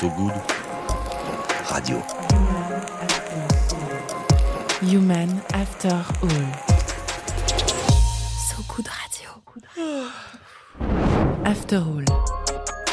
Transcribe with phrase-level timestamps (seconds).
[0.00, 0.32] So Good
[1.66, 2.00] Radio.
[4.80, 5.90] Human After
[6.22, 6.28] All.
[8.48, 9.30] So Good Radio.
[11.44, 12.04] After All.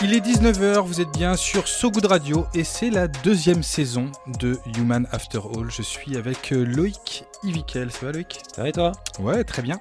[0.02, 4.12] Il est 19h, vous êtes bien sur So Good Radio et c'est la deuxième saison
[4.40, 5.70] de Human After All.
[5.70, 7.92] Je suis avec euh, Loïc Ivikel.
[7.92, 8.42] Ça va Loïc?
[8.56, 8.94] Ça va et toi?
[9.20, 9.80] Ouais, très bien.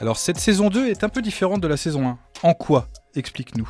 [0.00, 2.18] Alors cette saison 2 est un peu différente de la saison 1.
[2.42, 2.88] En quoi?
[3.14, 3.68] Explique-nous.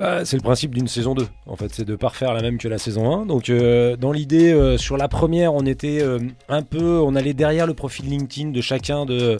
[0.00, 2.56] Bah, C'est le principe d'une saison 2, en fait, c'est de pas refaire la même
[2.56, 3.26] que la saison 1.
[3.26, 6.18] Donc, euh, dans l'idée, euh, sur la première, on était euh,
[6.48, 9.38] un peu, on allait derrière le profil LinkedIn de chacun de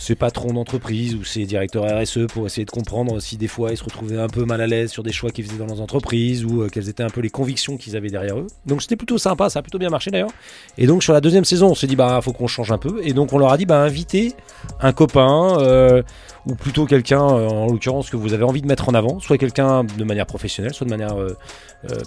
[0.00, 3.76] ses patrons d'entreprise ou ses directeurs RSE pour essayer de comprendre si des fois ils
[3.76, 6.42] se retrouvaient un peu mal à l'aise sur des choix qu'ils faisaient dans leurs entreprises
[6.46, 8.46] ou euh, quelles étaient un peu les convictions qu'ils avaient derrière eux.
[8.64, 10.30] Donc, c'était plutôt sympa, ça a plutôt bien marché d'ailleurs.
[10.78, 13.02] Et donc, sur la deuxième saison, on s'est dit, bah, faut qu'on change un peu.
[13.04, 14.32] Et donc, on leur a dit, bah, invitez
[14.80, 15.58] un copain.
[15.60, 16.02] euh,
[16.46, 19.36] ou plutôt quelqu'un, euh, en l'occurrence, que vous avez envie de mettre en avant, soit
[19.36, 21.14] quelqu'un de manière professionnelle, soit de manière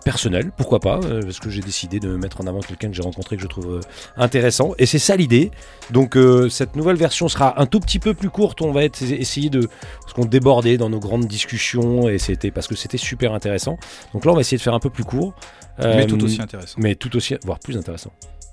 [0.04, 3.36] personnelle, pourquoi pas, parce que j'ai décidé de mettre en avant quelqu'un que j'ai rencontré
[3.36, 3.82] que je trouve
[4.18, 5.52] intéressant, et c'est ça l'idée.
[5.92, 6.18] Donc
[6.50, 9.68] cette nouvelle version sera un tout petit peu plus courte, on va être, essayer de,
[10.02, 13.78] parce qu'on débordait dans nos grandes discussions, et c'était parce que c'était super intéressant.
[14.14, 15.34] Donc là, on va essayer de faire un peu plus court.
[15.80, 16.76] Mais Euh, tout aussi intéressant.
[16.78, 18.12] Mais tout aussi, voire plus intéressant.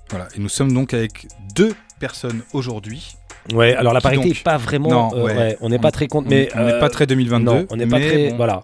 [0.09, 0.27] Voilà.
[0.35, 3.15] Et nous sommes donc avec deux personnes aujourd'hui.
[3.53, 4.89] Ouais, alors la parité donc est pas vraiment.
[4.89, 5.35] Non, euh, ouais.
[5.35, 7.45] ouais, on n'est pas très compte, On- mais on n'est euh, pas très 2022.
[7.51, 8.29] Non, on n'est pas très.
[8.29, 8.37] bon.
[8.37, 8.63] Voilà.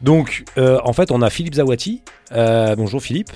[0.00, 2.02] Donc, euh, en fait, on a Philippe Zawati.
[2.32, 3.30] Euh, bonjour Philippe.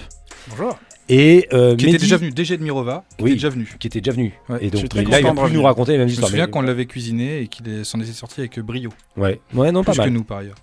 [0.49, 0.79] Bonjour.
[1.09, 3.31] Et euh, Qui était déjà venu, DG de Mirova, qui Oui.
[3.31, 3.69] était déjà venu.
[3.79, 4.33] Qui était déjà venu.
[4.49, 4.59] Ouais.
[4.65, 6.31] Et donc, là, il de plus nous raconter les mêmes Je me histoires.
[6.31, 8.91] souviens mais- qu'on l'avait cuisiné et qu'il s'en était sorti avec brio.
[9.17, 10.13] Ouais, ouais, non, pas Plus que mal.
[10.13, 10.57] nous par ailleurs.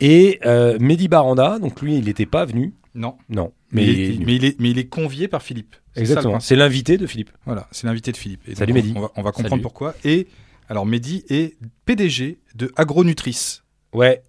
[0.00, 2.74] Et euh, Mehdi Baranda, donc lui, il n'était pas venu.
[2.94, 3.14] Non.
[3.28, 3.52] Non.
[3.72, 5.76] Mais, Mais, il, est, mais, il est, mais il est convié par Philippe.
[5.96, 6.40] Exactement.
[6.40, 7.30] C'est l'invité de Philippe.
[7.46, 8.42] Voilà, c'est l'invité de Philippe.
[8.48, 8.94] Et Salut donc, Mehdi.
[8.96, 9.62] On va, on va comprendre Salut.
[9.62, 9.94] pourquoi.
[10.04, 10.26] Et
[10.68, 13.62] alors Mehdi est PDG de Agronutrice.
[13.92, 14.22] Ouais.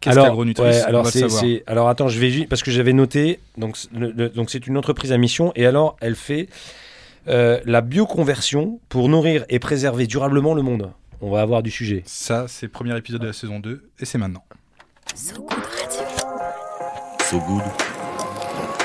[0.00, 3.40] Qu'est-ce alors, ouais, alors c'est, alors attends, je vais parce que j'avais noté.
[3.56, 6.48] Donc, c- le- le- donc c'est une entreprise à mission et alors elle fait
[7.28, 10.92] euh, la bioconversion pour nourrir et préserver durablement le monde.
[11.20, 12.02] On va avoir du sujet.
[12.06, 14.44] Ça, c'est le premier épisode de la saison 2 et c'est maintenant.
[15.16, 16.06] So Good Radio.
[17.28, 17.62] So Good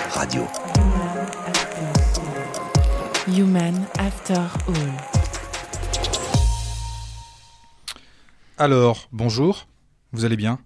[0.09, 0.47] Radio.
[3.27, 4.33] Human After
[4.67, 4.73] All.
[8.57, 9.67] Alors, bonjour,
[10.11, 10.59] vous allez bien?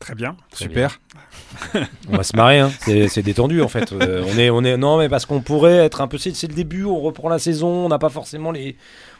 [0.00, 0.36] Très bien.
[0.50, 1.00] Très Super.
[2.08, 2.72] On va se marrer, hein.
[2.80, 3.92] c'est, détendu en fait.
[3.92, 6.16] Euh, on est, on est, non, mais parce qu'on pourrait être un peu.
[6.16, 8.76] C'est, le début, on reprend la saison, on n'a pas forcément les.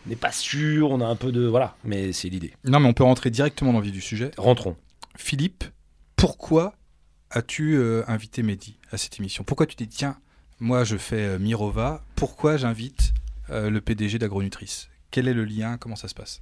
[0.07, 1.47] On n'est pas sûr, on a un peu de.
[1.47, 2.55] Voilà, mais c'est l'idée.
[2.65, 4.31] Non, mais on peut rentrer directement dans le vif du sujet.
[4.39, 4.75] Rentrons.
[5.17, 5.65] Philippe,
[6.17, 6.75] pourquoi
[7.31, 9.45] as-tu euh, invité Mehdi à cette émission?
[9.45, 10.17] Pourquoi tu dit, tiens,
[10.59, 13.13] moi je fais euh, Mirova, pourquoi j'invite
[13.51, 14.89] euh, le PDG d'Agronutrice?
[15.11, 15.77] Quel est le lien?
[15.79, 16.41] Comment ça se passe?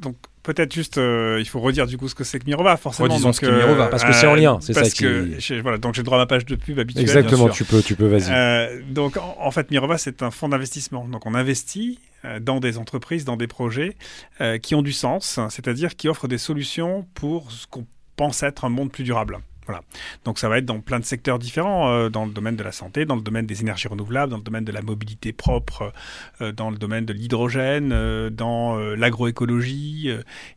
[0.00, 3.08] Donc peut-être juste, euh, il faut redire du coup ce que c'est que Mirova, forcément.
[3.08, 5.78] Redisons Donc, ce qu'est Mirova, parce que c'est en lien, c'est ça qui- que voilà,
[5.78, 7.02] donc j'ai le droit à ma page de pub habituelle.
[7.04, 8.30] Exactement, tu peux, tu peux, vas-y.
[8.30, 11.06] Euh, donc en, en fait, Mirova, c'est un fonds d'investissement.
[11.08, 13.96] Donc on investit euh, dans des entreprises, dans des projets
[14.40, 17.86] euh, qui ont du sens, c'est-à-dire qui offrent des solutions pour ce qu'on
[18.16, 19.38] pense être un monde plus durable.
[19.66, 19.82] Voilà.
[20.24, 22.72] Donc ça va être dans plein de secteurs différents, euh, dans le domaine de la
[22.72, 25.92] santé, dans le domaine des énergies renouvelables, dans le domaine de la mobilité propre,
[26.40, 30.10] euh, dans le domaine de l'hydrogène, euh, dans l'agroécologie.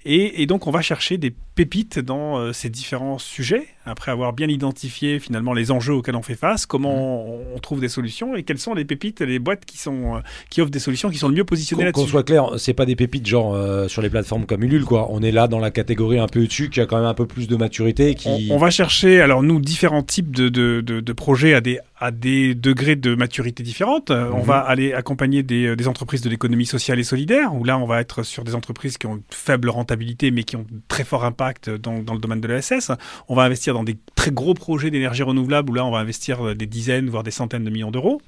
[0.05, 4.47] et, et donc on va chercher des pépites dans ces différents sujets, après avoir bien
[4.47, 8.43] identifié finalement les enjeux auxquels on fait face, comment on, on trouve des solutions et
[8.43, 11.35] quelles sont les pépites, les boîtes qui, sont, qui offrent des solutions qui sont le
[11.35, 12.11] mieux positionnées Qu'on qu'on là-dessus.
[12.11, 13.57] soit clair, c'est pas des pépites genre
[13.89, 15.07] sur les plateformes comme Ulule, quoi.
[15.09, 17.25] On est là dans la catégorie un peu au-dessus, qui a quand même un peu
[17.25, 18.47] plus de maturité, qui.
[18.49, 21.79] On, on va chercher, alors nous, différents types de, de, de- de projets à des,
[21.99, 24.11] à des degrés de maturité différentes.
[24.11, 24.43] Euh, On Mhm.
[24.45, 27.85] va aller accompagner des, euh, des entreprises de l'économie sociale et solidaire, où là, on
[27.85, 31.25] va être sur des entreprises qui ont une faible rentabilité, mais qui ont très fort
[31.25, 32.91] impact dans, dans le domaine de l'ESS.
[33.27, 36.45] On va investir dans des très gros projets d'énergie renouvelable, où là, on va investir
[36.47, 38.21] euh, des dizaines, voire des centaines de millions d'euros.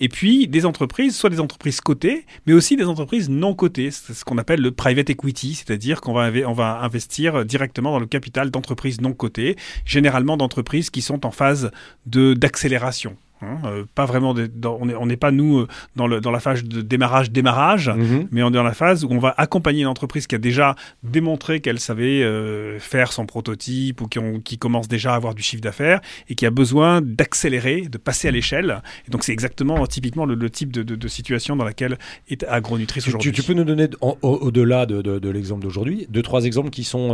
[0.00, 3.90] Et puis, des entreprises, soit des entreprises cotées, mais aussi des entreprises non cotées.
[3.90, 8.00] C'est ce qu'on appelle le private equity, c'est-à-dire qu'on va, on va investir directement dans
[8.00, 11.70] le capital d'entreprises non cotées, généralement d'entreprises qui sont en phase
[12.06, 13.16] d'accélération.
[13.42, 13.58] Hein.
[13.64, 16.80] Euh, pas vraiment, dans- on n'est pas nous euh, dans, le, dans la phase de
[16.82, 18.28] démarrage démarrage, Mhm.
[18.30, 20.74] mais on est dans la phase où on va accompagner une entreprise qui a déjà
[21.02, 25.34] démontré qu'elle savait euh, faire son prototype ou qui, ont- qui commence déjà à avoir
[25.34, 28.82] du chiffre d'affaires et qui a besoin d'accélérer, de passer à l'échelle.
[29.06, 31.98] Et donc c'est exactement typiquement le, le type de, de- de situation dans laquelle
[32.28, 33.32] est Agronutrice aujourd'hui.
[33.32, 37.08] tu- tu peux nous donner, au- au-delà de, l'exemple d'aujourd'hui, deux, trois exemples qui sont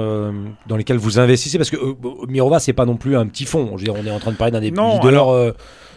[0.67, 1.59] dans lesquels vous investissez?
[1.59, 1.77] Parce que
[2.29, 3.73] Mirova, c'est pas non plus un petit fonds.
[3.77, 5.55] Je veux dire, on est en train de parler d'un des Non, alors-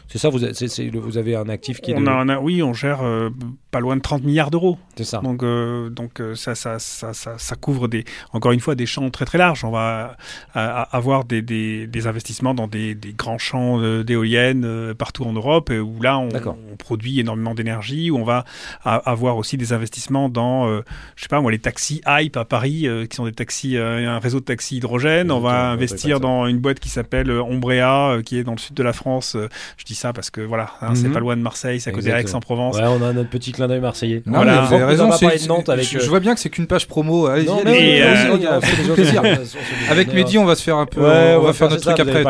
[0.09, 2.63] C'est ça, vous, a- avez un actif qui est on de- a, on a- oui,
[2.63, 3.29] on gère euh,
[3.71, 4.77] pas loin de 30 milliards d'euros.
[4.95, 5.19] C'est ça.
[5.19, 9.09] Donc, euh, donc euh, ça, ça, ça, ça, couvre des, encore une fois des champs
[9.09, 9.65] très très larges.
[9.65, 10.15] On va
[10.53, 16.01] avoir des, des, des investissements dans des, des grands champs d'éoliennes partout en Europe, où
[16.01, 16.29] là on,
[16.77, 18.09] produit énormément d'énergie.
[18.11, 18.45] Où on va
[18.83, 20.81] avoir aussi des investissements dans, euh,
[21.15, 24.39] je sais pas moi, les taxis Hype à Paris, qui sont des taxis, un réseau
[24.39, 25.31] de taxis hydrogène.
[25.31, 28.83] On va investir dans une boîte qui s'appelle Ombrea, qui est dans le sud de
[28.83, 29.35] la France.
[29.77, 31.13] Je dis ça parce que voilà, hein, c'est Mhm.
[31.13, 32.77] pas loin de Marseille, c'est à côté d'Aix-en-Provence.
[32.77, 34.23] Ouais, on a notre petit clin d'œil marseillais.
[34.25, 34.61] Non, Voilà.
[34.61, 35.07] mais vous avez On raison.
[35.09, 35.85] de Nantes avec.
[35.85, 37.27] je, euh, je vois bien que c'est qu'une page promo.
[37.27, 38.37] Allez-y, allez-y, euh, on on
[39.89, 41.01] on Avec on Mehdi, on va se faire un peu.
[41.01, 42.23] Ouais, on va faire notre ça, truc après.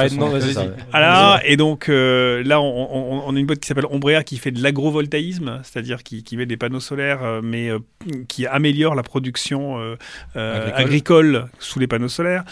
[0.93, 4.37] Alors, et donc euh, là, on, on- on a une boîte qui s'appelle Ombrea qui
[4.37, 7.79] fait de l'agrovoltaïsme, c'est-à-dire qui, qui met des panneaux solaires, mais euh,
[8.27, 9.95] qui améliore la production euh,
[10.35, 10.81] Agricole.
[10.81, 11.45] agricole.
[11.59, 12.43] sous les panneaux solaires.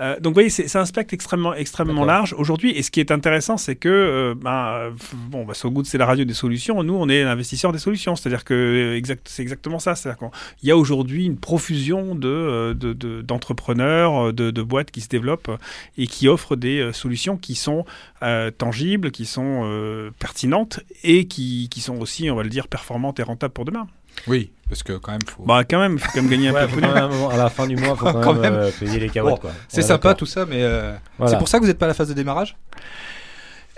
[0.00, 2.70] Euh, donc, vous voyez, c'est un spectre extrêmement, extrêmement large aujourd'hui.
[2.70, 5.98] Et ce qui est intéressant, c'est que, euh, ben, euh, bon, bah, So Good, c'est
[5.98, 6.82] la radio des solutions.
[6.82, 8.16] Nous, on est l'investisseur des solutions.
[8.16, 9.94] C'est-à-dire que exact, c'est exactement ça.
[9.94, 10.18] C'est-à-dire
[10.58, 15.02] qu'il y a aujourd'hui une profusion de, euh, de- de- d'entrepreneurs, de, de boîtes qui
[15.02, 15.50] se développent
[15.98, 17.84] et qui offrent des solutions qui sont
[18.22, 23.20] euh, tangibles, qui sont pertinentes et qui, qui sont aussi, on va le dire, performantes
[23.20, 23.86] et rentables pour demain.
[24.26, 25.42] Oui, parce que quand même, faut.
[25.44, 27.66] Bah, quand même, il faut quand même gagner un Ouais, peu de à la fin
[27.66, 28.54] du mois, faut quand, Quand même, même.
[28.54, 29.42] euh, payer les carottes.
[29.42, 31.32] Bon, c'est sympa tout ça, mais euh, Voilà.
[31.32, 32.56] c'est pour ça que vous n'êtes pas à la phase de démarrage?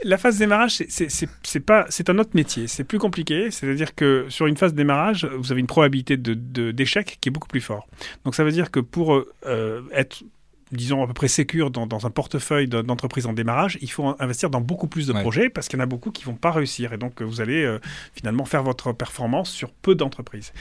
[0.05, 1.09] La phase démarrage, c'est-
[1.45, 2.67] c'est pas, un autre métier.
[2.67, 3.53] C'est plus compliqué.
[3.53, 7.33] C'est-à-dire que sur une phase démarrage, vous avez une probabilité de- de- d'échec qui est
[7.33, 7.87] beaucoup plus fort.
[8.25, 9.15] Donc ça veut dire que pour
[9.47, 10.25] euh, être
[10.73, 14.15] disons à peu près sécure dans, dans un portefeuille de- d'entreprise en démarrage, il faut
[14.19, 15.21] investir dans beaucoup plus de Ouais.
[15.21, 17.41] projets parce qu'il y en a beaucoup qui vont pas réussir et donc euh, vous
[17.41, 17.79] allez euh,
[18.15, 20.53] finalement faire votre performance sur peu d'entreprises.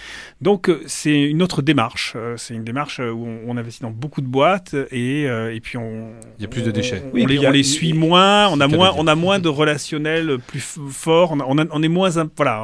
[0.42, 2.14] Donc euh, c'est une autre démarche.
[2.16, 5.60] Euh, c'est une démarche où on, on investit dans beaucoup de boîtes et, euh, et
[5.60, 7.02] puis on Il y a plus de déchets.
[7.08, 9.08] On, Oui, on les, il y a- on les suit moins, on a moins, on
[9.08, 10.60] a moins de relationnel plus
[10.90, 12.62] fort, on, a- est moins, un- voilà,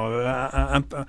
[0.54, 1.06] un- un- un-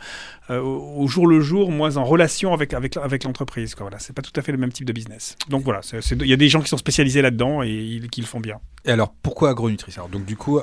[0.50, 3.74] euh, au jour le jour, moins en relation avec avec avec l'entreprise.
[3.74, 3.84] quoi.
[3.84, 5.36] Voilà, c'est pas tout à fait le même type de business.
[5.50, 8.26] Donc voilà, c'est- y a des gens qui sont spécialisés là-dedans et ils- qui le
[8.26, 8.58] font bien.
[8.84, 10.60] Et alors, pourquoi agronutrice Alors, donc, du coup,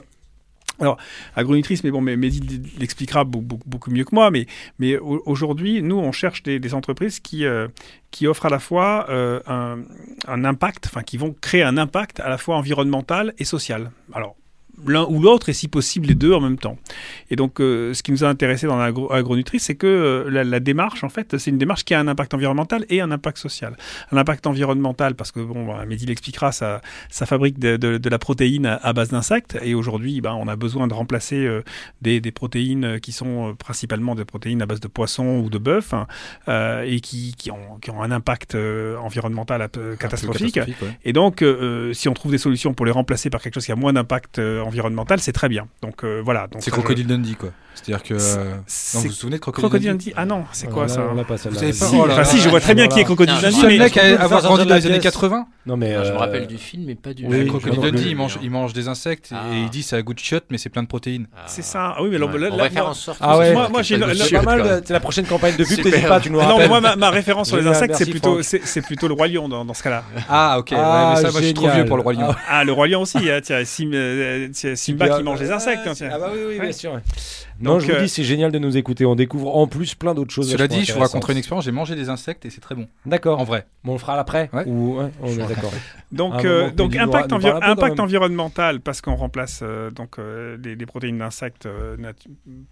[1.36, 4.30] Agronutrice, mais bon, mais Mehdi l'expliquera beaucoup, mieux que moi.
[4.32, 4.46] Mais,
[4.80, 7.68] mais au- aujourd'hui, nous, on cherche des, des entreprises qui, euh,
[8.12, 9.80] qui offrent à la fois euh, un,
[10.28, 13.92] un impact, enfin, qui vont créer un impact à la fois environnemental et social.
[14.14, 14.36] Alors,
[14.86, 16.78] l'un ou l'autre, et si possible, les deux en même temps.
[17.30, 20.44] Et donc, euh, ce qui nous a intéressé dans l'agro- l'agronutrice, c'est que euh, la,
[20.44, 23.38] la démarche, en fait, c'est une démarche qui a un impact environnemental et un impact
[23.38, 23.78] social.
[24.12, 28.10] Un impact environnemental, parce que, bon, bah, Mehdi l'expliquera, ça, ça fabrique de, de- de
[28.10, 31.64] la protéine à, à base d'insectes, et aujourd'hui, ben, on a besoin de remplacer euh,
[32.02, 35.94] des, des protéines qui sont principalement des protéines à base de poisson ou de bœuf,
[35.94, 36.08] hein,
[36.86, 39.68] et qui, qui, ont, qui ont un impact environnemental
[40.00, 40.54] catastrophique.
[40.56, 40.98] catastrophique, ouais.
[41.06, 41.44] Et donc,
[41.94, 44.40] si on trouve des solutions pour les remplacer par quelque chose qui a moins d'impact
[44.66, 45.68] euh, environnemental, c'est très bien.
[45.82, 46.48] Donc euh, voilà.
[46.48, 47.50] Donc, C'est ça, Crocodile Dundee, quoi.
[47.76, 48.18] C'est-à-dire que.
[48.18, 50.14] C'est- euh, Non, c'est- vous vous souvenez de Crocodile, Crocodile Dundee.
[50.16, 51.54] Ah non, c'est quoi ça On l'a pas celle-là.
[51.60, 53.04] Vous savez pas Si, Oh là enfin, là si, je vois très bien qui est
[53.04, 55.46] Crocodile Non, Le Dundee, seul mais mec à avoir grandi dans les années je- 80
[55.66, 55.94] Non, mais.
[55.94, 57.26] Ah, je me euh, rappelle du film, mais pas du.
[57.48, 57.82] Crocodile.
[57.82, 59.44] Dundee, il mange, il mange des insectes Ah.
[59.54, 61.28] et il dit ça a goût de chiotte, mais c'est plein de protéines.
[61.36, 61.42] Ah.
[61.48, 61.96] c'est ça.
[61.98, 63.18] Ah oui, mais là, On là, va faire moi- en sorte.
[63.22, 63.54] Ah ouais.
[63.54, 65.92] Moi- j'ai le- le- pas mal, c'est la prochaine campagne de pub, Super.
[65.92, 68.62] t'hésites pas, tu nous Ah non, moi, ma, référence sur les insectes, c'est plutôt, c'est,
[68.66, 70.04] c'est le roi lion dans, dans ce cas-là.
[70.30, 70.72] Ah, ok.
[70.72, 72.28] ouais, Ah, mais ça, moi, je suis trop vieux pour le Roi Lion.
[72.30, 73.18] Ah, Ah, le roi lion aussi.
[73.30, 73.64] hein, tiens,
[74.56, 75.86] Euh, tiens, Simba qui mange des insectes.
[75.86, 76.10] hein, tiens.
[76.14, 76.62] Ah bah oui, oui, Ouais.
[76.62, 76.94] bien sûr.
[76.94, 77.00] ouais.
[77.62, 79.06] Non, Donc, je vous euh, dis, c'est génial de nous écouter.
[79.06, 80.52] On découvre en plus plein d'autres choses.
[80.52, 81.64] Cela dit, je vous raconterai une expérience.
[81.66, 82.88] J'ai mangé des insectes et c'est très bon.
[83.06, 83.40] D'accord.
[83.40, 83.66] En vrai.
[83.84, 84.64] Bon, on le fera après Ouais.
[84.66, 85.72] Ou ouais, on est d'accord.
[86.12, 90.76] Donc, euh, moment, donc impact, envi- impact environnemental parce qu'on remplace euh, donc euh, des,
[90.78, 91.98] des protéines d'insectes euh,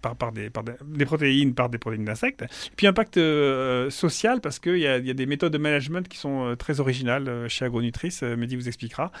[0.00, 2.44] par, par, des, par des, des protéines par des protéines d'insectes.
[2.76, 6.46] Puis impact euh, social parce qu'il y y a des méthodes de management qui sont
[6.46, 8.22] euh, très originales euh, chez Agronutrice.
[8.22, 9.12] Euh, Mehdi vous expliquera.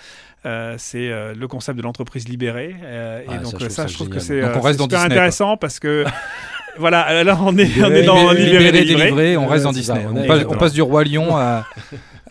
[0.46, 2.53] Euh, c'est euh, le concept de l'entreprise libérée.
[2.56, 4.26] Euh, Ah, et ça, donc euh, ça, ça je trouve que génial.
[4.26, 6.04] c'est euh, c'est super Disney, intéressant parce que
[6.78, 9.36] voilà, là on est, on est Libéré, dans libéré, libéré, délivré, délivré.
[9.36, 10.08] on reste dans c'est ça, Disney.
[10.12, 11.66] on On, passe, on passe du Roi Lion à,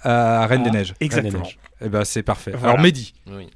[0.03, 0.73] à Reine des Ah.
[0.77, 0.93] Neiges.
[0.99, 1.47] Exactement.
[1.85, 2.51] Eh ben, c'est parfait.
[2.55, 2.73] Voilà.
[2.73, 3.49] Alors, Mehdi, Oui.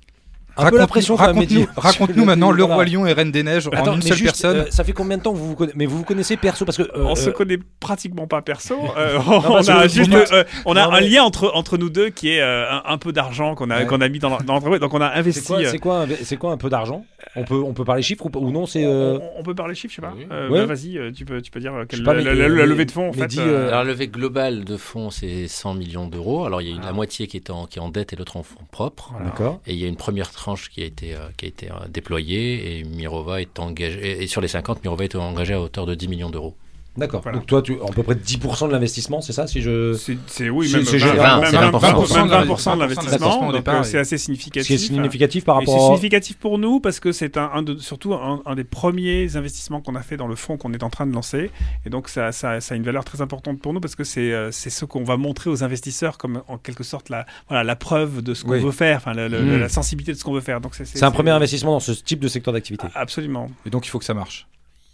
[0.57, 2.63] Un peu la pression raconte-nous, raconte-nous maintenant le.
[2.67, 4.57] Roi Lion et Reine des Neiges en Attends, une mais seule juste, personne.
[4.57, 6.65] euh, ça fait combien de temps que vous vous connaissez Mais vous vous connaissez perso
[6.65, 8.75] parce que euh, On se euh, connaît pratiquement pas perso.
[8.97, 11.77] Euh, on parce a que juste, euh, on a Non, un mais- lien entre entre
[11.77, 13.85] nous deux qui est euh, un, un peu d'argent qu'on a Ouais.
[13.85, 14.79] qu'on a mis dans la- l'entreprise.
[14.81, 15.45] Donc on a c'est investi.
[15.47, 17.05] quoi, c'est quoi, un- c'est quoi un peu d'argent?
[17.35, 19.75] On peut, on peut parler chiffres ou, ou non C'est euh, on, on peut parler
[19.75, 20.13] chiffres, je sais pas.
[20.17, 20.25] Oui.
[20.31, 20.59] Euh, Ouais.
[20.65, 22.91] bah, Vas-y, tu peux tu peux dire quelle pas, la, mais- la- la levée de
[22.91, 23.33] fonds en fait.
[23.35, 26.45] le levée globale de fonds, c'est 100 millions d'euros.
[26.45, 26.87] Alors, il y a une- Ah.
[26.87, 29.13] la moitié qui est en, qui est en dette et l'autre en fonds propres.
[29.23, 29.61] D'accord.
[29.67, 31.87] Et il y a une première tranche qui a été, euh, qui a été euh,
[31.89, 34.23] déployée et Mirova est engagé.
[34.23, 36.55] Et, sur les 50, Mirova est engagé à hauteur de 10 millions d'euros.
[36.97, 37.21] D'accord.
[37.21, 37.37] Voilà.
[37.37, 39.93] Donc toi, tu, à peu près 10% de l'investissement, c'est ça si je...
[39.93, 41.41] C'est- C'est oui, C'est- même, c'est même- général.
[41.41, 44.67] même- C'est même 20%, 20% de l'investissement Donc euh, c'est assez significatif.
[44.67, 45.85] qui est significatif par c'est rapport à...
[45.87, 49.79] significatif pour nous parce que c'est un, un de- surtout un, un des premiers investissements
[49.81, 51.51] qu'on a fait dans le fonds qu'on est en train de lancer.
[51.85, 54.33] Et donc ça, ça- ça a une valeur très importante pour nous parce que c'est
[54.33, 57.75] euh, c'est ce qu'on va montrer aux investisseurs comme en quelque sorte la, voilà, la
[57.75, 58.59] preuve de ce qu'on Oui.
[58.59, 59.59] veut faire, enfin le- le- Mm.
[59.59, 60.61] la sensibilité de ce qu'on veut faire.
[60.61, 62.87] Donc C'est un premier investissement dans ce type de secteur d'activité.
[62.95, 63.49] Absolument.
[63.65, 64.47] Et donc il faut que ça marche.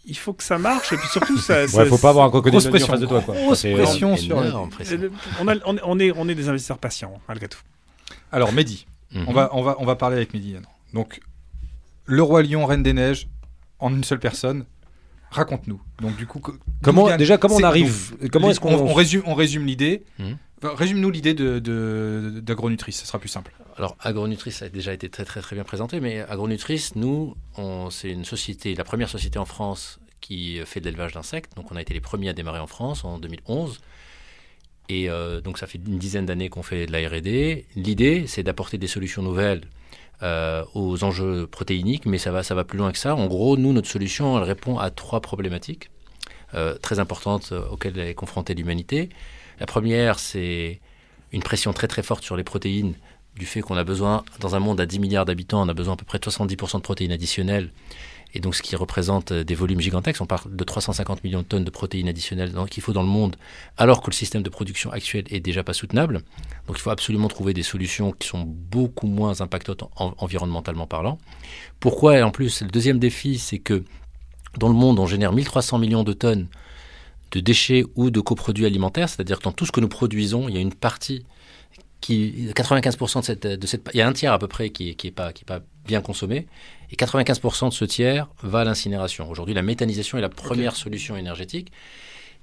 [0.05, 1.61] Il faut que ça marche et puis surtout ça.
[1.61, 3.21] Ouais, ça- faut pas avoir un crocodile Grosse en pression, face de toi.
[3.21, 3.35] Quoi.
[3.35, 4.17] grosse pression.
[4.17, 4.99] sur le- Énorme pression.
[5.01, 5.09] Euh,
[5.41, 7.59] on, a- on est- on est, on est des investisseurs patients malgré tout.
[8.31, 9.25] Alors Mehdi, Mhm.
[9.27, 10.69] on, va, on, va, on va parler avec Mehdi maintenant.
[10.93, 11.21] Donc,
[12.05, 13.27] le roi lion, reine des neiges,
[13.79, 14.65] en une seule personne,
[15.31, 15.79] raconte-nous.
[16.01, 16.41] Donc du coup,
[16.81, 18.73] Comment, déjà, comment on arrive Comment est-ce qu'on...
[18.73, 20.03] on, résume, on résume l'idée.
[20.19, 20.37] Mhm.
[20.63, 23.51] Résume-nous l'idée de, de, d'Agronutrice, ce sera plus simple.
[23.77, 27.35] Alors, Agronutrice a déjà été très très bien présenté, mais Agronutrice, nous,
[27.89, 31.55] c'est une société, la première société en France qui fait de l'élevage d'insectes.
[31.55, 33.81] Donc, on a été les premiers à démarrer en France en 2011.
[34.89, 37.65] Et euh, donc, ça fait une dizaine d'années qu'on fait de la R&D.
[37.75, 39.61] L'idée, c'est d'apporter des solutions nouvelles
[40.21, 43.15] euh, aux enjeux protéiniques, mais ça va, plus loin que ça.
[43.15, 45.89] En gros, nous, notre solution, elle répond à trois problématiques
[46.53, 49.09] euh, très importantes auxquelles est confrontée l'humanité.
[49.59, 50.79] La première, c'est
[51.31, 52.93] une pression très très forte sur les protéines
[53.35, 55.95] du fait qu'on a besoin, dans un monde à 10 milliards d'habitants, on a besoin
[55.95, 57.71] à peu près de 70% de protéines additionnelles,
[58.35, 60.21] et donc ce qui représente euh, des volumes gigantesques.
[60.21, 63.35] On parle de 350 millions de tonnes de protéines additionnelles qu'il faut dans le monde,
[63.77, 66.21] alors que le système de production actuel est déjà pas soutenable.
[66.67, 71.17] Donc il faut absolument trouver des solutions qui sont beaucoup moins impactantes en- environnementalement parlant.
[71.79, 72.19] Pourquoi?
[72.19, 73.83] Et en plus, le deuxième défi, c'est que
[74.59, 76.47] dans le monde, on génère 1300 millions de tonnes
[77.33, 80.55] de déchets ou de coproduits alimentaires, c'est-à-dire que dans tout ce que nous produisons, il
[80.55, 81.25] y a une partie
[81.99, 84.89] qui 95% de cette, de cette il y a un tiers à peu près qui
[84.89, 86.47] est, qui est pas qui est pas bien consommé
[86.91, 89.29] et 95% de ce tiers va à l'incinération.
[89.29, 91.71] Aujourd'hui, la méthanisation est la première solution énergétique.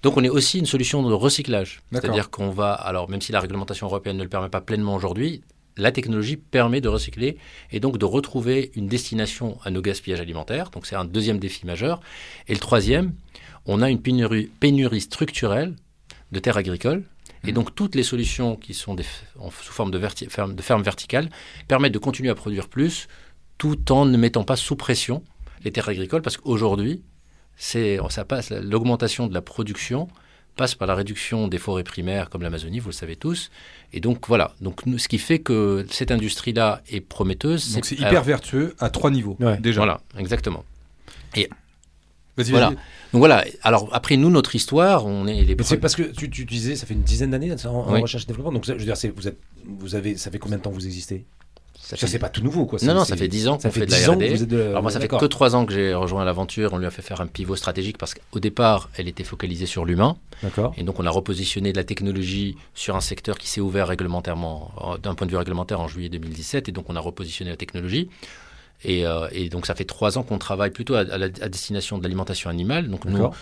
[0.03, 1.83] Donc on est aussi une solution de recyclage.
[1.93, 5.43] C'est-à-dire qu'on va alors même si la réglementation européenne ne le permet pas pleinement aujourd'hui,
[5.77, 7.37] la technologie permet de recycler
[7.71, 10.71] et donc de retrouver une destination à nos gaspillages alimentaires.
[10.71, 12.01] Donc c'est un deuxième défi majeur.
[12.49, 13.13] Et le troisième,
[13.67, 15.75] on a une pénurie, pénurie structurelle
[16.33, 17.05] de terres agricoles.
[17.47, 19.05] Et donc toutes les solutions qui sont des,
[19.39, 21.31] en- sous forme de, verti- ferme, de ferme verticale
[21.69, 23.09] permettent de continuer à produire plus
[23.57, 25.23] tout en ne mettant pas sous pression
[25.65, 27.03] les terres agricoles parce qu'aujourd'hui,
[27.57, 30.09] c'est, ça passe, l'augmentation de la production
[30.57, 33.51] passe par la réduction des forêts primaires comme l'Amazonie, vous le savez tous.
[33.95, 37.73] Et donc voilà, donc, ce qui fait que cette industrie-là est prometteuse.
[37.75, 39.57] Donc c'est alors, hyper vertueux à trois niveaux Ouais.
[39.59, 39.81] déjà.
[39.81, 40.65] Voilà, exactement.
[41.35, 41.49] Vas-y,
[42.37, 42.69] Voilà.
[42.69, 46.31] Donc voilà, alors après nous, notre histoire, on est les Mais c'est parce que tu,
[46.31, 48.01] tu disais, ça fait une dizaine d'années ça, en, en Oui.
[48.03, 48.53] recherche et développement.
[48.53, 50.87] Donc, ça, je veux dire, vous, êtes, vous avez, ça fait combien de temps vous
[50.87, 51.25] existez?
[51.79, 52.79] Ça Ça, fait- c'est pas tout nouveau, quoi.
[52.83, 54.25] Non, non, ça fait 10 ans Ça qu'on fait fait de la 10 ans que
[54.25, 54.35] R&D.
[54.35, 54.61] vous êtes de.
[54.63, 56.73] Alors moi, ça fait que trois ans que j'ai rejoint l'aventure.
[56.73, 59.85] On lui a fait faire un pivot stratégique parce qu'au départ, elle était focalisée sur
[59.85, 60.17] l'humain.
[60.43, 60.73] D'accord.
[60.77, 64.71] Et donc, on a repositionné de la technologie sur un secteur qui s'est ouvert réglementairement,
[64.95, 66.69] euh, d'un point de vue réglementaire, en juillet 2017.
[66.69, 68.09] Et donc, on a repositionné la technologie.
[68.85, 71.49] Et, euh, et donc, ça fait trois ans qu'on travaille plutôt à, à la, à
[71.49, 72.89] destination de l'alimentation animale.
[72.89, 73.37] Donc, nous, D'accord.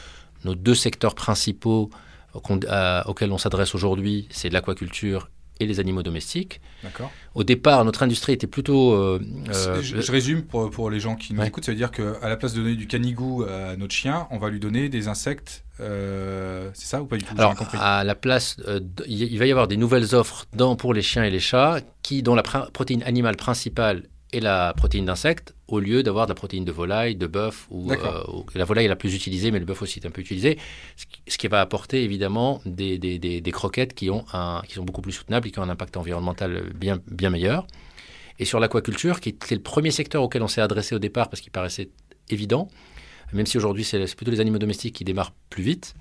[0.45, 1.91] nos deux secteurs principaux
[2.43, 5.31] qu'on- à- auxquels on s'adresse aujourd'hui, c'est l'aquaculture
[5.61, 6.61] et les animaux domestiques.
[6.85, 7.11] D'accord.
[7.35, 8.93] Au départ, notre industrie était plutôt...
[8.93, 11.49] euh, euh, je, je résume pour, pour les gens qui nous Ouais.
[11.49, 14.39] écoutent, ça veut dire qu'à la place de donner du canigou à notre chien, on
[14.39, 15.65] va lui donner des insectes.
[15.81, 17.35] euh, c'est ça ou pas du tout?
[17.37, 18.79] Alors, à la place, euh,
[19.09, 22.23] il va y avoir des nouvelles offres dans, pour les chiens et les chats, qui,
[22.23, 26.65] dont la protéine animale principale est la protéine d'insecte, au lieu d'avoir de la protéine
[26.65, 29.65] de volaille, de bœuf, ou, euh, ou- la volaille est la plus utilisée, mais le
[29.65, 30.59] bœuf aussi est un peu utilisé,
[31.27, 34.85] ce qui, va apporter évidemment des, des- des- des croquettes qui, ont un, qui sont
[34.85, 37.67] beaucoup plus soutenables et qui ont un impact environnemental bien, bien meilleur.
[38.39, 41.41] Et sur l'aquaculture, qui était le premier secteur auquel on s'est adressé au départ parce
[41.41, 41.89] qu'il paraissait
[42.29, 42.69] évident,
[43.33, 45.95] même si aujourd'hui c'est c'est plutôt les animaux domestiques qui démarrent plus vite,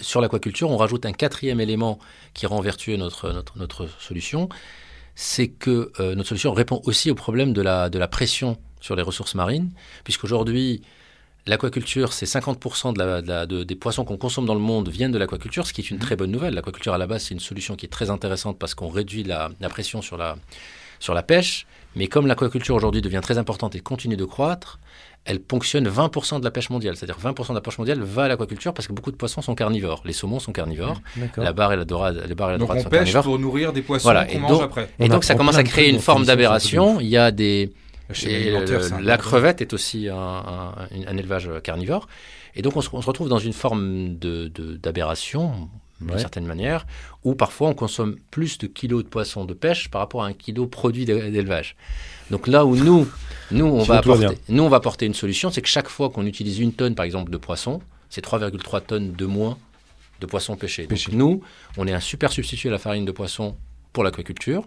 [0.00, 1.98] sur l'aquaculture, on rajoute un quatrième élément
[2.34, 4.48] qui rend vertueux notre, notre, notre solution,
[5.14, 8.96] c'est que euh, notre solution répond aussi au problème de la, de la pression sur
[8.96, 9.70] les ressources marines,
[10.04, 10.82] puisqu'aujourd'hui,
[11.46, 14.88] l'aquaculture, c'est 50% de la- de la- de- des poissons qu'on consomme dans le monde
[14.88, 16.54] viennent de l'aquaculture, ce qui est une très bonne nouvelle.
[16.54, 19.50] L'aquaculture, à la base, c'est une solution qui est très intéressante parce qu'on réduit la,
[19.60, 20.36] la pression sur la,
[21.00, 21.66] sur la pêche,
[21.96, 24.78] mais comme l'aquaculture aujourd'hui devient très importante et continue de croître,
[25.24, 26.96] elle ponctionne 20% de la pêche mondiale.
[26.96, 29.54] C'est-à-dire 20% de la pêche mondiale va à l'aquaculture parce que beaucoup de poissons sont
[29.54, 30.02] carnivores.
[30.04, 31.00] Les saumons sont carnivores.
[31.16, 31.44] D'accord.
[31.44, 33.24] La barre et la dorade, les barres et la Donc dorade on sont pêche carnivores.
[33.24, 34.88] pour nourrir des poissons Voilà, qu'on mange donc- après.
[34.98, 36.98] Et On donc ça commence à de créer une forme de d'aberration.
[37.00, 37.72] Il y a des
[38.26, 40.74] et le- la crevette est aussi un, un-
[41.06, 42.08] un élevage carnivore.
[42.54, 45.70] Et donc on se, on se retrouve dans une forme de- de- d'aberration,
[46.02, 46.20] d'une Ouais.
[46.20, 46.86] certaine manière,
[47.24, 50.32] où parfois on consomme plus de kilos de poissons de pêche par rapport à un
[50.32, 51.76] kilo produit d'é- d'élevage.
[52.30, 53.08] Donc là où nous,
[53.50, 56.26] nous, on va apporter, nous, on va apporter une solution, c'est que chaque fois qu'on
[56.26, 57.80] utilise une tonne, par exemple, de poisson,
[58.10, 59.58] c'est 3,3 tonnes de moins
[60.20, 60.86] de poissons pêchés.
[60.86, 61.42] Donc nous,
[61.76, 63.56] on est un super substitut à la farine de poisson
[63.92, 64.64] pour l'aquaculture.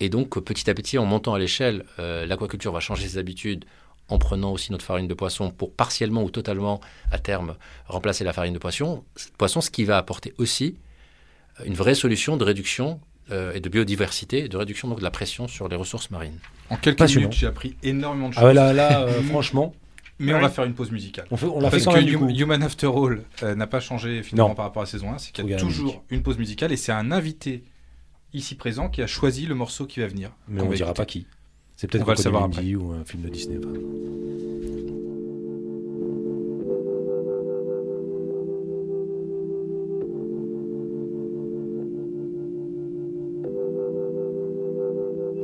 [0.00, 3.18] Et donc, euh, petit à petit, en montant à l'échelle, euh, l'aquaculture va changer ses
[3.18, 3.64] habitudes
[4.08, 6.80] en prenant aussi notre farine de poisson pour partiellement ou totalement,
[7.10, 7.56] à terme,
[7.86, 9.04] remplacer la farine de poisson,
[9.38, 10.76] poisson ce qui va apporter aussi
[11.64, 15.10] une vraie solution de réduction euh, et de biodiversité, et de réduction donc, de la
[15.10, 16.38] pression sur les ressources marines.
[16.68, 17.28] En quelques Passionnant.
[17.28, 18.42] minutes, j'ai appris énormément de choses.
[18.42, 19.72] Ah ouais, là, là euh, franchement,
[20.18, 21.26] Mais on va faire une pause musicale.
[21.30, 22.34] on, fait, on l'a fait Parce que même du Hum- coup.
[22.38, 24.54] Human After All euh, n'a pas changé finalement Non.
[24.54, 26.76] par rapport à la saison 1, c'est qu'il y a toujours une pause musicale et
[26.76, 27.64] c'est un invité
[28.34, 30.30] ici présent qui a choisi le morceau qui va venir.
[30.48, 31.00] Mais on va dira écouter.
[31.02, 31.26] pas qui.
[31.76, 33.58] C'est peut-être Crocodile savoir ou un film de Disney.
[33.58, 33.72] enfin.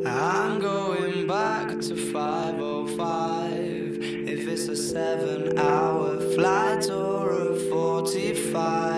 [0.06, 3.98] I'm going back to 505.
[4.28, 8.89] If it's a seven hour flight or a 45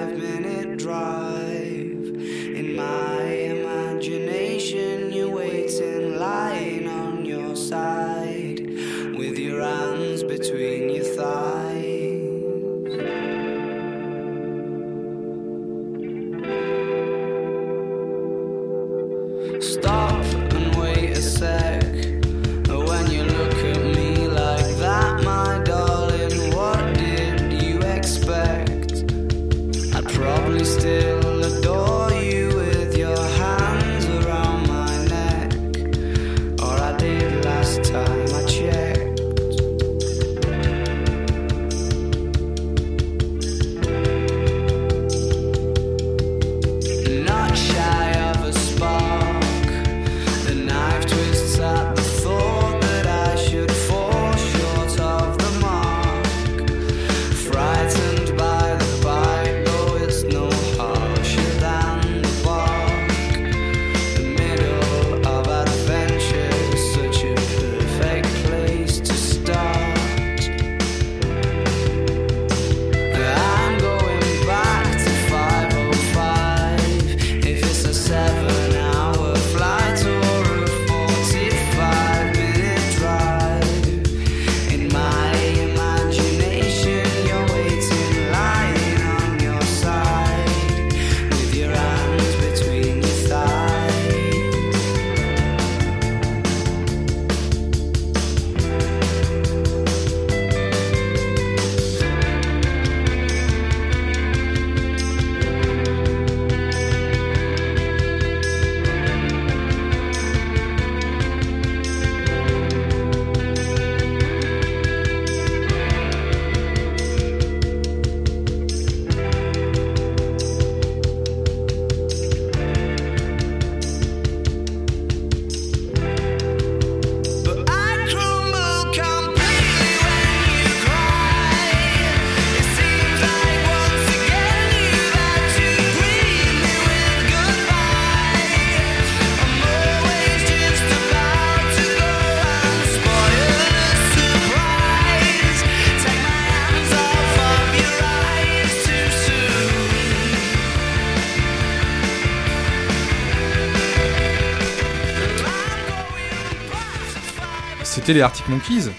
[158.02, 158.91] C'était les Arctic Monkeys.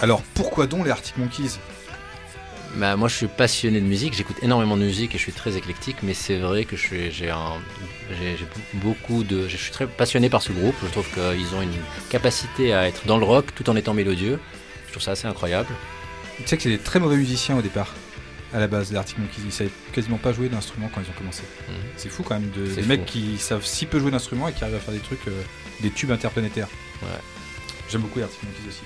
[0.00, 1.58] Alors pourquoi donc les Arctic Monkeys?
[2.76, 5.56] Bah, moi, je suis passionné de musique, j'écoute énormément de musique et je suis très
[5.56, 7.32] éclectique, mais c'est vrai que je suis- j'ai
[8.74, 9.48] beaucoup de.
[9.48, 10.74] Je suis très passionné par ce groupe.
[10.84, 11.72] Je trouve qu'ils ont une
[12.10, 14.38] capacité à être dans le rock tout en étant mélodieux.
[14.88, 15.68] Je trouve ça assez incroyable.
[16.36, 17.94] Tu sais que c'est des très mauvais musiciens au départ.
[18.52, 21.18] À la base, les Arctic Monkeys, ils savaient quasiment pas jouer d'instrument quand ils ont
[21.18, 21.42] commencé.
[21.68, 21.74] Mhm.
[21.96, 22.88] C'est fou quand même, de, des fou.
[22.88, 25.42] mecs qui savent si peu jouer d'instruments et qui arrivent à faire des trucs, euh,
[25.80, 26.68] des tubes interplanétaires.
[27.02, 27.08] Ouais.
[27.90, 28.82] J'aime beaucoup les Monkeys aussi.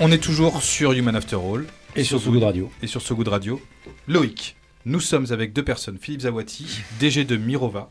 [0.00, 2.70] On est toujours sur Human After All Et sur So Good Radio.
[2.82, 3.60] et sur So Good Radio.
[4.06, 7.90] Loïc, nous sommes avec deux personnes, Philippe Zawati, DG de Mirova,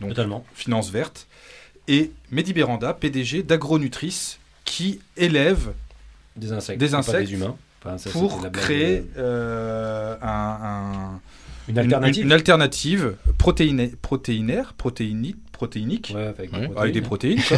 [0.00, 0.44] donc Totalement.
[0.54, 1.26] Finance Verte,
[1.88, 5.72] et Mehdi Beranda, PDG d'Agronutrice, qui élève
[6.36, 6.78] Des insectes.
[6.80, 7.56] Des pas insectes des humains.
[7.84, 11.20] Enfin, ça, pour créer euh, un, un-
[11.68, 12.24] Une alternative.
[12.24, 16.68] une alternative protéiné- protéinaire, protéinique, protéinique, Ouais, avec, Ouais.
[16.76, 17.40] avec des protéines.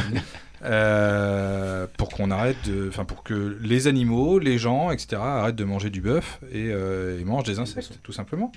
[0.63, 5.17] Euh, pour qu'on arrête de, enfin pour que les animaux, les gens, etc.
[5.23, 8.53] arrêtent de manger du bœuf et, euh, et mangent des insectes, tout simplement.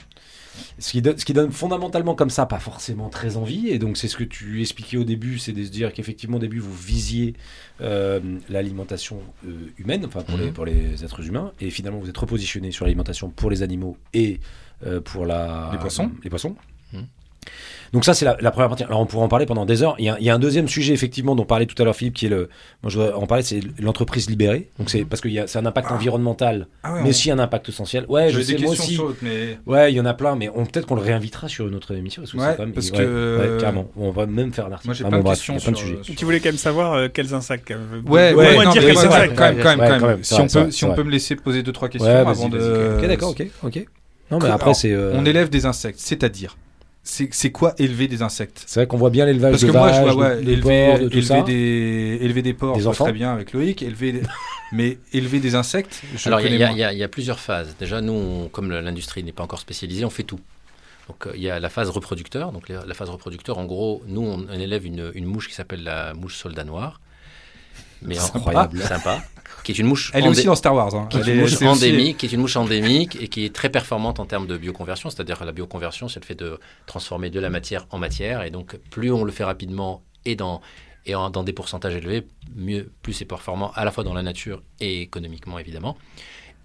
[0.78, 3.70] Ce qui, donne, ce qui donne fondamentalement comme ça pas forcément très envie.
[3.70, 6.42] Et donc c'est ce que tu expliquais au début, c'est de se dire qu'effectivement au
[6.42, 7.34] début vous visiez
[7.82, 10.54] euh, l'alimentation euh, humaine, enfin pour, les, Mhm.
[10.54, 14.40] pour les êtres humains, et finalement vous êtes repositionné sur l'alimentation pour les animaux et
[14.86, 16.12] euh, pour la, Les poissons.
[16.24, 16.56] les poissons.
[17.46, 17.52] Mhm.
[17.94, 18.84] Donc ça c'est la, la première partie.
[18.84, 19.96] Alors on pourrait en parler pendant des heures.
[20.00, 21.96] Il y a, il y a un deuxième sujet effectivement dont parlait tout à l'heure
[21.96, 22.50] Philippe qui est le,
[22.82, 24.70] moi je voudrais en parler, c'est l'entreprise libérée.
[24.80, 25.96] Donc c'est parce que il y a- c'est un impact Ah.
[25.96, 28.06] environnemental, Ah ouais, mais aussi un impact essentiel.
[28.10, 28.96] Ouais, je sais des moi aussi.
[28.96, 31.68] chaudes, mais Ouais, il y en a plein, mais on peut-être qu'on le réinvitera sur
[31.68, 32.24] une autre émission.
[32.24, 33.88] Parce que Ouais, quand même, parce ouais, que- ouais, carrément.
[33.96, 34.88] On va même faire un article.
[34.88, 37.70] moi j'ai Enfin, plein bon, sur, sur- Tu voulais quand même savoir euh, quels insectes.
[37.70, 38.04] même.
[38.08, 39.36] Ouais, Au ouais, moins non, dire quels ouais, insectes.
[39.36, 40.16] quand même, quand même, Ouais, quand quand même.
[40.16, 42.10] même, Si c'est on vrai, peut, si on peut me laisser poser deux trois questions
[42.28, 42.98] avant de.
[43.00, 43.08] ok.
[43.08, 43.86] D'accord, ok, ok.
[44.32, 44.92] Non, mais après, c'est.
[44.94, 46.58] euh, On élève des insectes, c'est-à-dire,
[47.04, 48.64] c'est quoi élever des insectes?
[48.66, 50.42] C'est vrai qu'on voit bien l'élevage Parce de que moi, je vaches, vois ouais, de,
[50.46, 51.42] de élever, porcs, de tout élever ça.
[51.42, 53.82] des, élever des porcs, Des enfants très bien avec Loïc.
[53.82, 54.22] Élever, des-
[54.72, 57.76] mais élever des insectes, je Alors, il y, a- y y plusieurs phases.
[57.78, 60.40] Déjà, nous, on- comme l'industrie n'est pas encore spécialisée, on fait tout.
[61.10, 62.54] Donc, euh, il y a la phase reproducteur.
[62.54, 65.56] Donc, la, la phase reproducteur, en gros, nous, on, on élève une, une mouche qui
[65.56, 67.02] s'appelle la mouche soldat noir.
[68.02, 68.82] Mais incroyable.
[68.82, 69.22] sympa.
[69.64, 70.94] Qui est une mouche Elle est aussi dans Star Wars.
[70.94, 71.08] hein.
[71.10, 73.70] qui est une est- aussi- endémique, qui est une mouche endémique et qui est très
[73.70, 75.10] performante en termes de bioconversion.
[75.10, 78.44] C'est-à-dire la bioconversion, c'est le fait de transformer de la matière en matière.
[78.44, 80.62] Et donc, plus on le fait rapidement et dans
[81.06, 84.22] et en- dans des pourcentages élevés, mieux, plus c'est performant à la fois dans la
[84.22, 85.98] nature et économiquement évidemment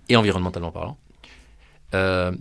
[0.09, 0.97] et environnementalement parlant.
[1.95, 2.33] Euh,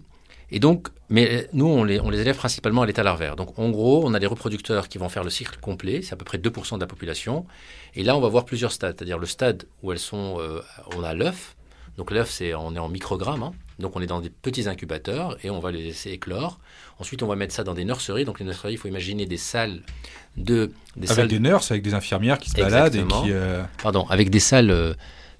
[0.51, 3.35] et donc, mais nous, on les, on les élève principalement à l'état larvaire.
[3.35, 6.15] Donc, en gros, on a des reproducteurs qui vont faire le cycle complet, c'est à
[6.17, 7.45] peu près 2% de la population.
[7.95, 10.61] Et là, on va voir plusieurs stades, c'est-à-dire le stade où elles sont, euh,
[10.95, 11.55] on a l'œuf.
[11.97, 13.53] Donc, l'œuf, c'est, on est en microgrammes, hein.
[13.79, 16.59] donc on est dans des petits incubateurs et on va les laisser éclore.
[16.99, 18.23] Ensuite, on va mettre ça dans des nurseries.
[18.23, 19.81] Donc, les nurseries, il faut imaginer des salles
[20.37, 23.23] de, des salles Avec des nurses, avec des infirmières qui se baladent et Exactement.
[23.23, 23.31] qui.
[23.31, 24.93] euh, pardon, avec des salles euh,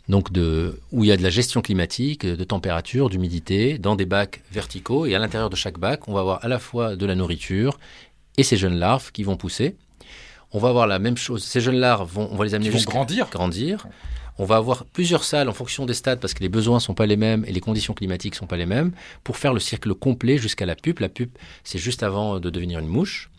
[0.10, 4.06] donc de, où il y a de la gestion climatique, de température, d'humidité, dans des
[4.06, 5.06] bacs verticaux.
[5.06, 7.78] Et à l'intérieur de chaque bac, on va avoir à la fois de la nourriture
[8.38, 9.76] et ces jeunes larves qui vont pousser.
[10.52, 11.44] On va avoir la même chose.
[11.44, 13.30] Ces jeunes larves, vont, on va les amener jusqu'à grandir.
[13.30, 13.88] grandir.
[14.40, 17.08] On va avoir plusieurs salles en fonction des stades parce que les besoins sont pas
[17.08, 18.92] les mêmes et les conditions climatiques sont pas les mêmes
[19.24, 21.00] pour faire le cycle complet jusqu'à la pupe.
[21.00, 23.30] La pupe, c'est juste avant de devenir une mouche.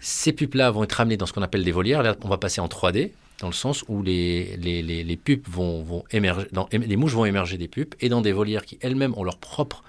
[0.00, 2.02] Ces pupes-là vont être ramenées dans ce qu'on appelle des volières.
[2.02, 3.10] Là, on va passer en 3D
[3.42, 7.12] dans le sens où les, les, les, les pupes vont, vont émerger, dans, les mouches
[7.12, 9.82] vont émerger des pupes et dans des volières qui elles-mêmes ont leurs propres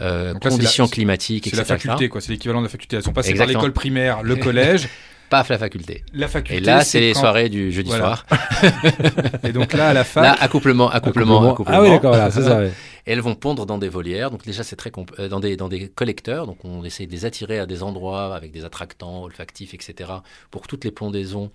[0.00, 2.20] euh, conditions la- climatiques, C'est la faculté, quoi.
[2.20, 2.96] C'est l'équivalent de la faculté.
[2.96, 3.54] Elles sont passées Exactement.
[3.60, 4.88] par l'école primaire, le collège,
[5.30, 6.04] Paf, la faculté.
[6.14, 6.56] la faculté.
[6.56, 8.16] Et là, c'est les quand- soirées du jeudi Voilà.
[8.16, 8.26] soir.
[9.44, 11.52] Et donc là, à la fin, Là, accouplement, accouplement, Accouplement.
[11.52, 11.78] accouplement.
[11.78, 12.58] Ah oui, d'accord, voilà, c'est ça.
[12.58, 12.72] ouais.
[13.06, 14.30] Et elles vont pondre dans des volières.
[14.30, 16.46] Donc déjà, c'est très compl- euh, dans des dans des collecteurs.
[16.46, 20.10] Donc on essaie de les attirer à des endroits avec des attractants olfactifs, etc.
[20.50, 21.50] Pour toutes les pondaisons,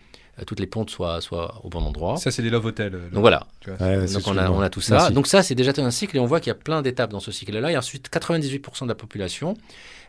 [0.48, 2.18] toutes les pontes soient soient au bon endroit.
[2.18, 2.96] ça, c'est des love hotels.
[2.96, 3.46] euh, Donc voilà.
[3.68, 4.58] Ouais, ouais, Donc on a, absolument.
[4.58, 4.96] on a tout ça.
[4.96, 5.14] Merci.
[5.14, 7.20] Donc ça, c'est déjà un cycle et on voit qu'il y a plein d'étapes dans
[7.20, 7.72] ce cycle-là.
[7.72, 9.56] Et ensuite, 98% de la population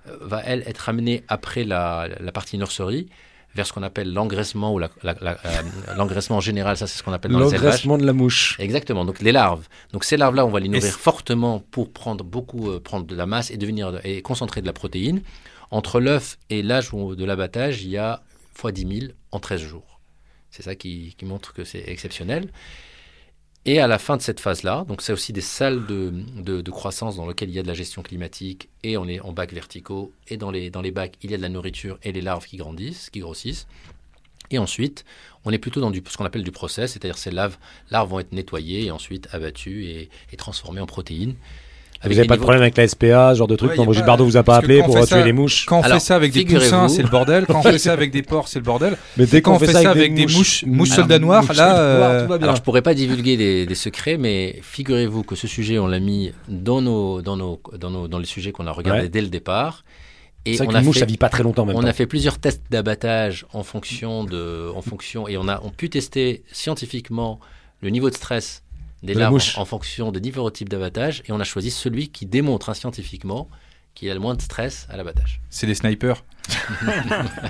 [0.09, 3.09] euh, va, elle, être amenée après la, la partie nurserie
[3.55, 5.63] vers ce qu'on appelle l'engraissement ou la- la- la- euh,
[5.97, 6.77] l'engraissement général.
[6.77, 7.63] Ça, c'est ce qu'on appelle dans les élevages.
[7.63, 8.57] L'engraissement de la mouche.
[8.59, 9.05] Exactement.
[9.05, 9.69] Donc les larves.
[9.93, 13.27] Donc ces larves-là, on va les nourrir fortement pour prendre beaucoup, euh, prendre de la
[13.27, 15.21] masse et devenir de- et concentrer de la protéine.
[15.71, 18.23] Entre l'œuf et l'âge de l'abattage, il y a
[18.55, 19.94] fois 10 000 en 13 jours.
[20.55, 22.49] C'est ça qui, montre que c'est exceptionnel.
[23.65, 26.13] Et à la fin de cette phase-là, donc c'est aussi des salles de,
[26.61, 29.33] de- croissance dans lesquelles il y a de la gestion climatique et on est en
[29.33, 32.13] bacs verticaux et dans les, dans les bacs il y a de la nourriture et
[32.13, 33.67] les larves qui grandissent, qui grossissent.
[34.53, 35.05] Et ensuite,
[35.45, 37.59] on est plutôt dans du, ce qu'on appelle du process, c'est-à-dire ces larves,
[37.91, 41.35] larves vont être nettoyées et ensuite abattues et transformées en protéines.
[42.05, 43.87] Vous n'avez pas de problème avec la SPA, ce genre de truc Ouais, Non, a
[43.87, 45.67] Brigitte Bardot vous a pas appelé pour tuer les mouches.
[45.67, 47.47] Quand on Alors, fait ça avec des poussins, c'est le bordel.
[47.47, 48.97] Quand on fait ça avec des porcs, c'est le bordel.
[49.17, 52.39] Mais dès Quand on fait ça avec des mouches, mouches soldats noirs, là, euh.
[52.43, 56.01] Alors, je pourrais pas divulguer des, des secrets, mais figurez-vous que ce sujet, on l'a
[56.01, 59.09] mis dans, nos, dans, nos, dans, nos, dans les sujets qu'on a regardés Ouais.
[59.09, 59.85] dès le départ.
[60.47, 61.87] Et on a, mouche, fait, ça vit pas très longtemps même on temps.
[61.87, 65.89] a fait plusieurs tests d'abattage en fonction de, en fonction, et on a on pu
[65.89, 67.41] tester scientifiquement
[67.81, 68.63] le niveau de stress
[69.05, 72.09] des De la larves en fonction des différents types d'abattage, et on a choisi celui
[72.09, 73.49] qui démontre hein, scientifiquement
[73.95, 75.41] qu'il y a le moins de stress à l'abattage.
[75.51, 76.25] C'est des snipers?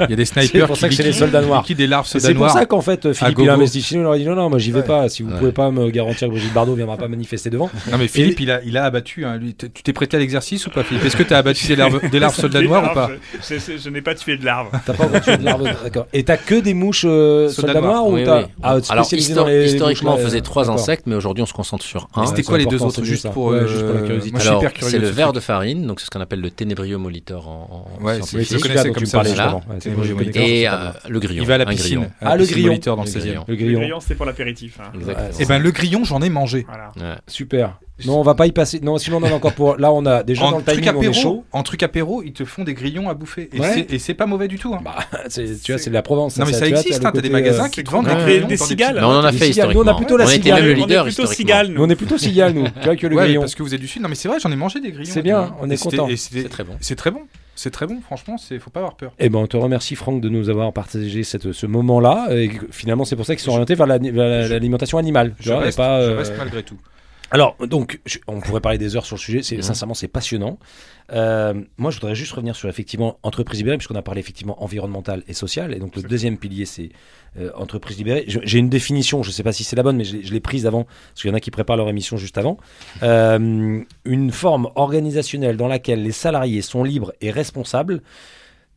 [0.05, 1.65] Il y a des snipers C'est pour qui ça que c'est les soldats noirs.
[1.69, 4.03] des larves soldats C'est pour ça qu'en fait, Philippe, il a investi chez nous.
[4.03, 4.85] Il leur a dit non, non, moi j'y vais Ouais.
[4.87, 5.09] pas.
[5.09, 5.39] Si vous Ouais.
[5.39, 7.71] pouvez pas me garantir que Brigitte Bardot viendra pas manifester devant.
[7.91, 9.25] Non mais Philippe, il a, il a abattu.
[9.25, 9.55] hein, lui.
[9.55, 11.05] Tu t'es prêté à l'exercice ou pas, Philippe?
[11.05, 13.11] Est-ce que tu as abattu des larves, des larves soldats noirs ou pas?
[13.49, 14.69] Je, je- je n'ai pas tué de larves.
[14.85, 16.07] T'as pas encore tué de larves, d'accord.
[16.13, 18.07] Et t'as que des mouches euh, Soldats noirs.
[18.07, 18.47] ou Oui, t'as oui.
[18.63, 21.53] ah, Alors, spécialisé histori- dans les historiquement, on faisait trois insectes, mais aujourd'hui, on se
[21.53, 22.27] concentre sur un.
[22.27, 24.31] C'était quoi les deux autres juste pour, euh, juste pour la curiosité.
[24.33, 24.91] Moi, je suis Alors, hyper curieux.
[24.91, 25.37] c'est le ce ver truc.
[25.37, 27.89] de farine, donc c'est ce qu'on appelle le ténébrieux molitor en,
[28.89, 31.43] c'est comme ça c'est Et Et euh, c'est le grillon.
[31.43, 32.09] Il va à la piscine.
[32.21, 32.79] Ah, le grillon.
[32.85, 33.21] dans le Le 16e.
[33.21, 33.81] grillon.
[33.81, 34.79] Le Le c'était pour l'apéritif.
[34.81, 34.91] hein.
[34.95, 35.29] Exactement.
[35.39, 36.65] Eh ben le grillon, j'en ai mangé.
[36.69, 36.93] Voilà.
[36.97, 37.19] Ouais.
[37.27, 37.79] Super.
[38.07, 38.81] Non, on va pas y passer.
[38.81, 39.77] Non, sinon on en a encore pour.
[39.77, 41.45] Là, on a déjà dans En le truc, timing, on est apéro, chaud.
[41.53, 43.49] en truc apéro, ils te font des grillons à bouffer.
[43.53, 43.71] Et Ouais.
[43.73, 44.75] c'est- et c'est pas mauvais du tout.
[44.75, 44.81] hein.
[44.85, 44.97] Bah,
[45.29, 46.37] c'est- tu vois, c'est de la Provence.
[46.37, 48.15] non mais ça, existe, le hein, t'as des côté, magasins euh, qui te vendent des
[48.15, 48.95] grillons Des dans cigales.
[48.97, 49.95] Mais on en a fait cigales, nous, on a historiquement.
[49.97, 50.55] plutôt la on était cigale.
[50.57, 51.55] même le On est leader on est plutôt historiquement.
[51.55, 52.65] cigale, Nous, on est plutôt cigale, nous.
[52.67, 53.41] Tu vois que le grillon.
[53.43, 54.03] parce que vous êtes du sud.
[54.03, 55.11] Non mais c'est vrai, j'en ai mangé des grillons.
[55.13, 56.09] C'est bien, on est Et content.
[56.09, 56.75] et C'est très bon.
[56.81, 57.21] C'est très bon.
[57.57, 59.13] C'est très bon, franchement, c'est faut pas avoir peur.
[59.19, 62.27] Eh ben, on te remercie, Franck, de nous avoir partagé cette, ce moment-là.
[62.31, 65.35] Et finalement, c'est pour ça qu'ils sont orientés vers la- je- l'alimentation animale.
[65.39, 66.77] tu Je et pas, je euh, reste malgré tout.
[67.35, 69.43] Alors, donc, je- on pourrait parler des heures sur le sujet.
[69.43, 69.63] C'est, Mhm.
[69.63, 70.59] Sincèrement, c'est passionnant.
[71.13, 75.25] Euh, moi, je voudrais juste revenir sur effectivement entreprise libérée, puisqu'on a parlé effectivement environnemental
[75.27, 75.75] et social.
[75.75, 76.91] Et donc, le deuxième pilier, c'est
[77.37, 78.25] euh, entreprise libérée.
[78.29, 80.23] Je- J'ai une définition, je ne sais pas si c'est la bonne, mais je, l'ai-
[80.23, 82.57] je l'ai prise avant, parce qu'il y en a qui préparent leur émission juste avant.
[83.03, 88.01] Euh, une forme organisationnelle dans laquelle les salariés sont libres et responsables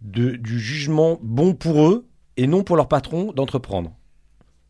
[0.01, 3.91] de, du jugement bon pour eux et non pour leur patron d'entreprendre.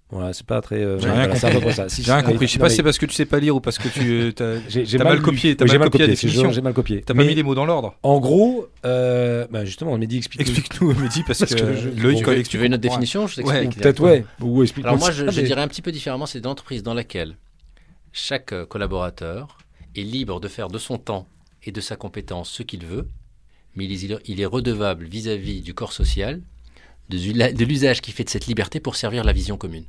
[0.09, 0.77] Voilà, c'est pas très.
[0.77, 1.73] euh, J'ai rien voilà, c'est à peu compris.
[1.73, 1.89] près ça.
[1.89, 2.47] Si, J'ai rien si, compris.
[2.47, 3.89] Je sais pas mais- si c'est parce que tu sais pas lire ou parce que
[3.89, 5.21] tu euh, T'as mal lu.
[5.21, 6.49] copié, t'as Oui, j'ai mal mal copié la définition.
[6.51, 7.01] J'ai mal copié.
[7.01, 7.93] t'as Mais pas mis les mots dans l'ordre.
[8.03, 10.41] En gros, euh, bah justement, Mehdi explique.
[10.41, 13.59] Explique-nous, Mehdi, parce, Parce que, que quand Tu veux une autre définition Je Ouais.
[13.63, 13.81] t'explique.
[13.83, 14.23] Peut-être ouais.
[14.41, 14.85] Ou explique.
[14.85, 17.35] Alors moi, je, je dirais un petit peu différemment, c'est une entreprise dans laquelle
[18.13, 19.57] chaque euh, collaborateur
[19.95, 21.27] est libre de faire de son temps
[21.65, 23.09] et de sa compétence ce qu'il veut,
[23.75, 26.39] mais il est, il est redevable vis-à-vis du corps social
[27.09, 29.83] de l'usage qu'il fait de cette liberté pour servir la vision commune.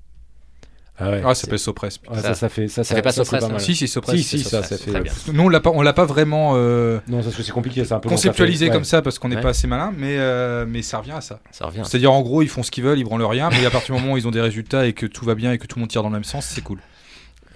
[1.00, 1.22] Ah ouais.
[1.24, 2.00] Ah, ça s'appelle Sopress.
[2.10, 3.58] Ouais, ça, ça fait ça, Ça fait pas c'est Sopres, pas.
[3.60, 4.16] Si, si, Sopress.
[4.16, 4.68] Si, si, ça, Sopress.
[4.68, 4.90] ça fait.
[4.90, 5.12] Très bien.
[5.32, 7.94] Nous, on l'a pas, on l'a pas vraiment euh, Non, parce que c'est compliqué, c'est
[7.94, 8.08] un peu.
[8.08, 9.42] conceptualisé comme ça parce qu'on n'est Ouais.
[9.42, 11.38] pas assez malin, mais, euh, mais ça revient à ça.
[11.52, 11.82] Ça revient.
[11.84, 14.00] C'est-à-dire, en gros, ils font ce qu'ils veulent, ils branlent rien, mais à partir du
[14.00, 15.82] moment où ils ont des résultats et que tout va bien et que tout le
[15.82, 16.78] monde tire dans le même sens, c'est cool.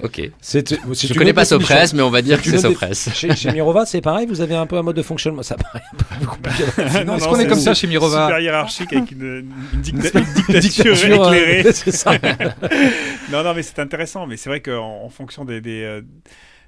[0.02, 0.20] Ok.
[0.40, 1.44] C'est- c'est Je connais pas.
[1.44, 3.10] Sopress, mais on va dire que C'est c'est une Sopress.
[3.14, 5.42] Chez, chez Mirova, c'est pareil, vous avez un peu un mode de fonctionnement.
[5.42, 6.64] Ça paraît un peu compliqué.
[7.06, 9.80] Non, Est-ce non, qu'on est c'est- comme ça chez Mirova Super hiérarchique avec une, une
[9.80, 11.64] dicta- une dictature Dictature, euh, éclairée.
[11.72, 12.12] c'est ça.
[13.30, 14.26] Non, non, mais c'est intéressant.
[14.26, 16.00] Mais c'est vrai qu'en en fonction des, des, euh,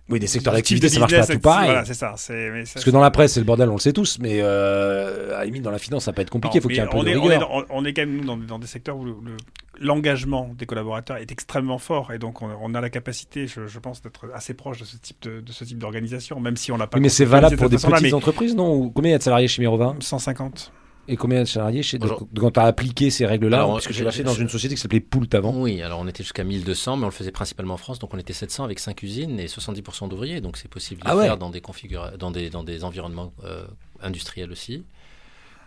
[0.09, 1.67] Oui, des secteurs d'activité, ça marche pas tout pareil.
[1.71, 2.15] Voilà, c'est ça.
[2.17, 4.19] c'est- mais ça, Parce que dans la presse, c'est le bordel, on le sait tous,
[4.21, 6.59] mais euh, à la limite, dans la finance, ça peut être compliqué.
[6.59, 7.67] Il faut qu'il y ait un peu on de est, on, est rigueur.
[7.71, 9.37] on est quand même nous, dans, dans des secteurs où le- le-
[9.81, 13.79] l'engagement des collaborateurs est extrêmement fort et donc on, on a la capacité, je, je
[13.79, 16.77] pense, d'être assez proche de ce type de, de ce type d'organisation, même si on
[16.77, 16.99] l'a pas.
[16.99, 19.15] Oui, mais c'est valable de pour des petites mais entreprises, non Ou Combien il y
[19.17, 19.95] a de salariés chez Mirova?
[20.01, 20.73] 150.
[21.07, 21.99] Et combien de salariés chez...
[21.99, 22.27] Bonjour.
[22.35, 25.01] Quand tu as appliqué ces règles-là Parce que fait je- dans une société qui s'appelait
[25.01, 25.53] Poult avant.
[25.61, 28.19] Oui, alors on était jusqu'à 1200, mais on le faisait principalement en France, donc on
[28.19, 31.25] était 700 avec 5 usines et 70% d'ouvriers, donc c'est possible de Ah le ouais.
[31.27, 33.67] faire dans des, configura- dans des, dans des environnements euh,
[34.03, 34.83] industriels aussi.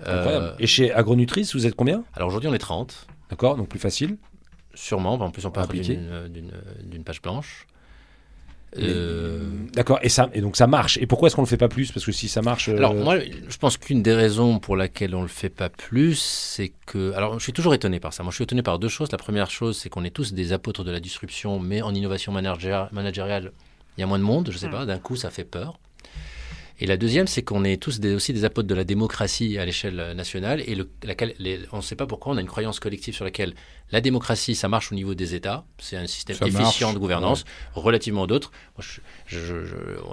[0.07, 0.55] Euh, Incroyable.
[0.57, 2.03] Et chez Agronutrice, vous êtes combien?
[2.15, 4.17] Alors aujourd'hui on est 30, D'accord, donc plus facile.
[4.73, 5.95] sûrement, en plus on part Appliqué.
[6.29, 6.51] d'une-
[6.83, 7.65] d'une page blanche.
[8.77, 10.97] Euh, D'accord, et, ça, et donc ça marche.
[10.97, 11.91] Et pourquoi est-ce qu'on le fait pas plus?
[11.91, 12.67] Parce que si ça marche.
[12.69, 16.19] euh, Alors moi, je pense qu'une des raisons pour laquelle on le fait pas plus,
[16.19, 17.13] c'est que...
[17.13, 18.23] Alors je suis toujours étonné par ça.
[18.23, 19.09] Moi je suis étonné par deux choses.
[19.11, 22.31] La première chose, c'est qu'on est tous des apôtres de la disruption, mais en innovation
[22.33, 23.51] managériale,
[23.97, 25.79] il y a moins de monde, je sais pas, d'un coup ça fait peur.
[26.79, 29.65] Et la deuxième, c'est qu'on est tous des- aussi des apôtres de la démocratie à
[29.65, 30.61] l'échelle nationale.
[30.67, 33.25] Et le, laquelle- les- on ne sait pas pourquoi, on a une croyance collective sur
[33.25, 33.55] laquelle
[33.91, 35.65] la démocratie, ça marche au niveau des États.
[35.79, 38.51] C'est un système Ça efficient marche, de gouvernance, relativement à d'autres.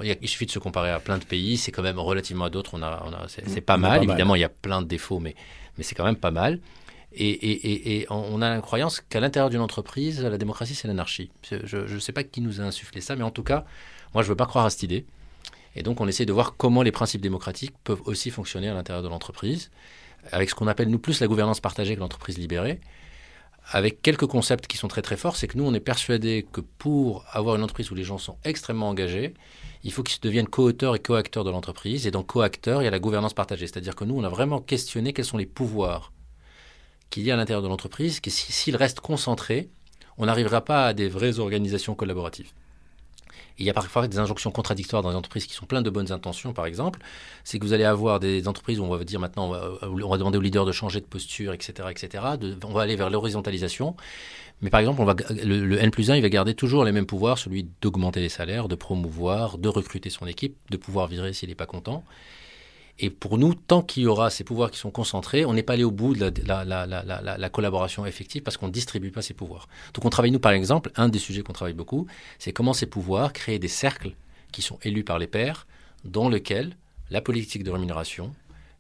[0.03, 1.57] Il suffit de se comparer à plein de pays.
[1.57, 2.75] C'est quand même relativement à d'autres.
[2.75, 3.91] On a, on a, c'est, pas mal.
[3.91, 4.05] pas mal.
[4.11, 5.35] Évidemment, il y a plein de défauts, mais,
[5.77, 6.61] mais c'est quand même pas mal.
[7.17, 10.89] Et, et- et- et on a la croyance qu'à l'intérieur d'une entreprise, la démocratie, c'est
[10.89, 11.31] l'anarchie.
[11.49, 13.65] Je ne sais pas qui nous a insufflé ça, mais en tout cas,
[14.15, 15.05] moi, je ne veux pas croire à cette idée.
[15.77, 19.03] Et donc, on essaie de voir comment les principes démocratiques peuvent aussi fonctionner à l'intérieur
[19.03, 19.71] de l'entreprise,
[20.33, 22.81] avec ce qu'on appelle, nous, plus la gouvernance partagée que l'entreprise libérée,
[23.67, 25.37] avec quelques concepts qui sont très très forts.
[25.37, 28.37] C'est que nous, on est persuadé que pour avoir une entreprise où les gens sont
[28.45, 29.35] extrêmement engagés,
[29.83, 32.07] il faut qu'ils deviennent co-auteurs et co-acteurs de l'entreprise.
[32.07, 33.67] Et dans co-acteurs, il y a la gouvernance partagée.
[33.67, 36.13] C'est-à-dire que nous, on a vraiment questionné quels sont les pouvoirs
[37.11, 39.71] qu'il y a à l'intérieur de l'entreprise, que si- s'ils restent concentrés,
[40.19, 42.51] on n'arrivera pas à des vraies organisations collaboratives.
[43.59, 46.11] Il y a parfois des injonctions contradictoires dans les entreprises qui sont pleines de bonnes
[46.11, 47.01] intentions, par exemple.
[47.45, 50.39] C'est que vous allez avoir des entreprises où on va dire maintenant, on va, demander
[50.39, 51.89] aux leaders de changer de posture, etc.
[51.91, 52.25] etc.
[52.65, 53.95] On va aller vers l'horizontalisation.
[54.61, 57.39] Mais par exemple, le, le N plus 1, il va garder toujours les mêmes pouvoirs,
[57.39, 61.55] celui d'augmenter les salaires, de promouvoir, de recruter son équipe, de pouvoir virer s'il n'est
[61.55, 62.05] pas content.
[63.01, 65.73] Et pour nous, tant qu'il y aura ces pouvoirs qui sont concentrés, on n'est pas
[65.73, 68.73] allé au bout de la, la- la- la- la- la collaboration effective parce qu'on ne
[68.73, 69.67] distribue pas ces pouvoirs.
[69.95, 72.07] Donc on travaille, nous, par exemple, un des sujets qu'on travaille beaucoup,
[72.39, 74.13] c'est comment ces pouvoirs créer des cercles
[74.53, 75.67] qui sont élus par les pairs,
[76.05, 76.77] dans lesquels
[77.11, 78.33] la politique de rémunération,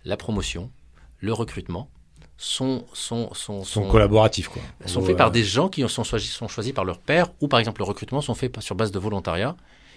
[0.04, 0.70] la promotion,
[1.18, 1.88] le recrutement
[2.36, 4.62] sont, sont, sont, Ils sont sont- collaboratifs, quoi.
[4.86, 7.58] sont faits par des gens qui sont choisis, sont choisis par leur père, ou par
[7.58, 9.56] exemple le recrutement sont faits sur base de volontariat.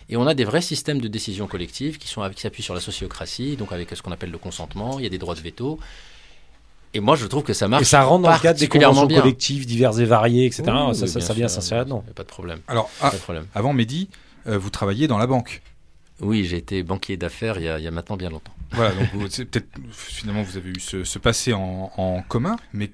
[0.09, 2.79] Et on a des vrais systèmes de décision collective qui, sont, qui s'appuient sur la
[2.79, 5.79] sociocratie, donc avec ce qu'on appelle le consentement, il y a des droits de veto.
[6.93, 9.05] Et moi, je trouve que ça marche Et ça rentre dans le cadre des conventions
[9.05, 9.19] bien.
[9.21, 10.63] collectives diverses et variées, etc.
[10.65, 12.03] Oui, ça, oui, ça, ça vient s'insérer dedans.
[12.15, 12.59] Pas de problème.
[12.69, 13.45] Alors, ah, Pas de problème.
[13.53, 14.07] avant Mehdi,
[14.47, 15.61] euh, vous travailliez dans la banque.
[16.21, 18.53] Oui, j'ai été banquier d'affaires il, y a- il y a maintenant bien longtemps.
[18.71, 22.55] Voilà, donc vous- c'est peut-être finalement vous avez eu ce, ce passé en, en commun,
[22.73, 22.89] mais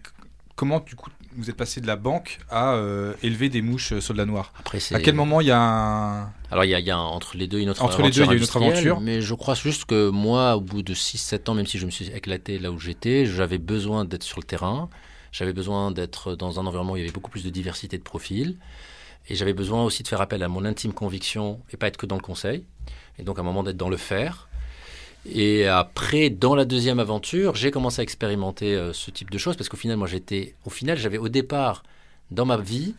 [0.56, 4.02] comment du coup vous êtes passé de la banque à euh, élever des mouches euh,
[4.02, 4.96] soldats noirs Après, c'est...
[4.96, 6.32] À quel moment il y a un...
[6.52, 8.12] Alors, il y a, il y a un- entre les deux une autre Entre les
[8.12, 9.00] deux, il y a une autre aventure.
[9.02, 11.92] Mais je crois juste que moi, au bout de 6-7 ans, même si je me
[11.92, 14.90] suis éclaté là où j'étais, j'avais besoin d'être sur le terrain.
[15.32, 18.04] J'avais besoin d'être dans un environnement où il y avait beaucoup plus de diversité de
[18.04, 18.58] profils.
[19.30, 22.06] Et j'avais besoin aussi de faire appel à mon intime conviction et pas être que
[22.06, 22.66] dans le conseil.
[23.18, 24.50] Et donc, à un moment, d'être dans le faire.
[25.26, 29.56] Et après, dans la deuxième aventure, j'ai commencé à expérimenter euh, ce type de choses
[29.56, 30.56] parce qu'au final, moi, j'étais.
[30.66, 31.84] Au final, j'avais au départ,
[32.32, 32.96] dans ma vie,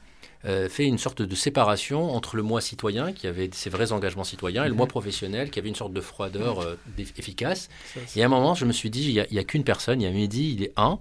[0.46, 4.24] euh, fait une sorte de séparation entre le moi citoyen, qui avait ses vrais engagements
[4.24, 7.68] citoyens, et le moi professionnel, qui avait une sorte de froideur euh, efficace.
[8.14, 10.06] Et à un moment, je me suis dit, il n'y a, qu'une personne, il y
[10.06, 10.98] a Mehdi, il est un.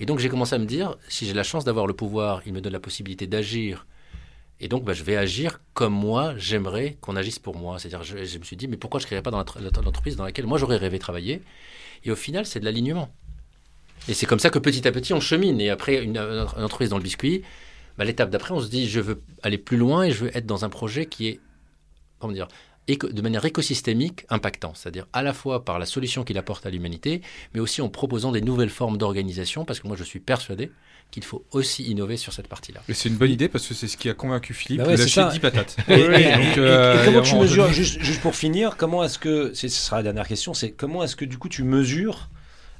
[0.00, 2.52] Et donc, j'ai commencé à me dire, si j'ai la chance d'avoir le pouvoir, il
[2.52, 3.86] me donne la possibilité d'agir.
[4.60, 7.78] Et donc, bah, je vais agir comme moi, j'aimerais qu'on agisse pour moi.
[7.78, 10.24] C'est-à-dire, je, me suis dit, mais pourquoi je ne créerais pas dans l'entre- l'entreprise dans
[10.24, 11.42] laquelle moi j'aurais rêvé travailler?
[12.04, 13.12] Et au final, c'est de l'alignement.
[14.08, 15.60] Et c'est comme ça que petit à petit, on chemine.
[15.60, 17.42] Et après, une, entreprise dans le biscuit,
[17.98, 20.46] bah, l'étape d'après, on se dit, je veux aller plus loin et je veux être
[20.46, 21.40] dans un projet qui est,
[22.18, 22.48] comment dire,
[22.88, 27.22] de manière écosystémique impactant, c'est-à-dire à la fois par la solution qu'il apporte à l'humanité,
[27.54, 30.70] mais aussi en proposant des nouvelles formes d'organisation, parce que moi je suis persuadé
[31.10, 32.82] qu'il faut aussi innover sur cette partie-là.
[32.88, 34.92] Et c'est une bonne idée parce que c'est ce qui a convaincu Philippe Bah ouais,
[34.92, 35.28] de c'est lâcher ça.
[35.30, 35.76] 10 patates.
[35.88, 39.52] Et, et- Donc, euh, et comment tu mesures, juste, juste pour finir, comment est-ce que,
[39.54, 42.28] ce sera la dernière question, c'est comment est-ce que du coup tu mesures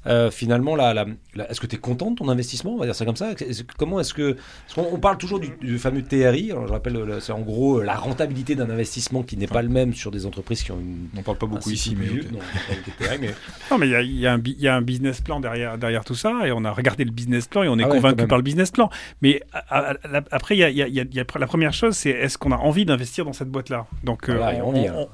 [0.06, 2.86] euh, finalement la, la- la- est-ce que tu es content de ton investissement, on va
[2.86, 3.30] dire ça comme ça.
[3.78, 4.32] Comment est-ce que,
[4.66, 7.40] parce qu'on on parle toujours du, du fameux TRI, alors je rappelle, le- c'est en
[7.40, 10.72] gros euh, la rentabilité d'un investissement qui n'est pas le même sur des entreprises qui
[10.72, 12.26] ont une On parle pas beaucoup ici, mais vieux.
[12.32, 12.38] Non,
[12.70, 13.30] on TRI, mais
[13.70, 15.78] Non, mais il y a, y un bi- il y a un business plan derrière,
[15.78, 17.92] derrière tout ça, et on a regardé le business plan et on est Ah ouais,
[17.94, 18.90] convaincu par le business plan.
[19.22, 21.14] Mais à- à- la- après, il y a, il y a- il y a- il
[21.14, 23.86] y a- la première chose, c'est est-ce qu'on a envie d'investir dans cette boîte-là?
[24.02, 24.60] Donc, euh, Voilà, et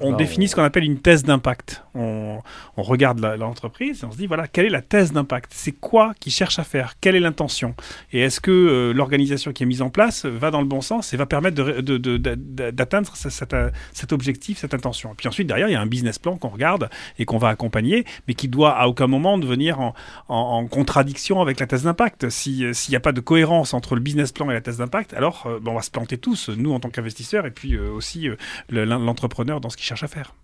[0.01, 1.83] on, définit ce qu'on appelle une thèse d'impact.
[1.95, 2.39] On,
[2.77, 5.73] on regarde la- l'entreprise et on se dit, voilà, quelle est la thèse d'impact C'est
[5.73, 6.95] quoi qu'ils cherchent à faire?
[7.01, 7.75] Quelle est l'intention?
[8.13, 11.13] Et est-ce que euh, l'organisation qui est mise en place va dans le bon sens
[11.13, 15.13] et va permettre de ré- de- de- de- d'atteindre cet, euh, cet objectif, cette intention?
[15.13, 16.89] Et puis ensuite, derrière, il y a un business plan qu'on regarde
[17.19, 19.95] et qu'on va accompagner, mais qui doit à aucun moment devenir en,
[20.29, 22.29] en- en contradiction avec la thèse d'impact.
[22.31, 24.79] Si, euh, S'il n'y a pas de cohérence entre le business plan et la thèse
[24.79, 27.75] d'impact, alors euh, ben, on va se planter tous, nous en tant qu'investisseurs, et puis
[27.75, 28.37] euh, aussi euh,
[28.69, 30.35] le- l'en- l'entrepreneur dans ce qu'il cherche à faire.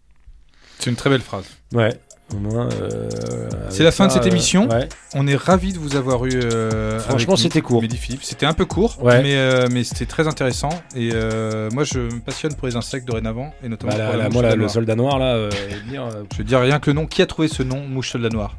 [0.79, 1.47] C'est une très belle phrase.
[1.73, 1.99] ouais.
[2.35, 3.09] Euh,
[3.71, 4.69] C'est la fin de cette euh, émission.
[4.69, 4.89] ouais.
[5.15, 6.31] On est ravis de vous avoir eu.
[6.35, 7.83] euh, Franchement, c'était court.
[8.23, 9.23] C'était un peu court, Ouais.
[9.23, 10.71] mais, euh, mais c'était très intéressant.
[10.97, 14.29] Et euh, moi, je me passionne pour les insectes dorénavant, et notamment Bah, pour la
[14.29, 15.49] moi, le soldat noir là,
[15.89, 17.07] dire, Je veux dire rien que le nom.
[17.07, 18.57] Qui a trouvé ce nom, mouche soldat noir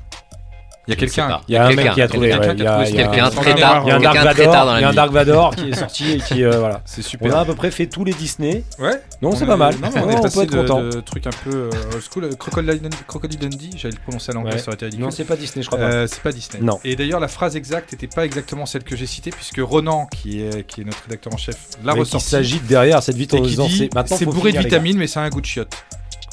[0.87, 1.41] Il y a quelqu'un.
[1.47, 2.29] Il y a un mec qui a trouvé.
[2.29, 3.83] quelqu'un ouais, qui Il y a a trouvé il y a- Quelqu'un un- très tard,
[3.85, 4.81] Il y a un il a un Dark très tard Vador, dans il y a
[4.81, 4.95] la un nuit.
[4.95, 6.81] Dark Vador qui est sorti et qui euh, voilà.
[6.85, 7.35] C'est On super.
[7.35, 8.63] a à peu près fait tous les Disney.
[8.79, 9.01] Ouais.
[9.21, 9.75] Non, On c'est est- pas mal.
[9.81, 10.81] On est on passé peut être de, content.
[10.83, 12.29] de trucs un peu euh, old school.
[12.37, 15.05] Crocodile, Dundee, j'allais le prononcer à l'anglais, ça aurait été ridicule.
[15.05, 15.85] Non, c'est pas Disney, je crois pas.
[15.85, 16.63] Euh, c'est pas Disney.
[16.63, 16.79] Non.
[16.85, 20.41] Et d'ailleurs, la phrase exacte n'était pas exactement celle que j'ai citée, puisque Ronan, qui
[20.41, 22.27] est, qui est notre rédacteur en chef, l'a ressorti.
[22.27, 25.19] s'agite derrière cette vitre Et en qui disant dit c'est bourré de vitamines, mais c'est
[25.19, 25.73] un goût de chiotte.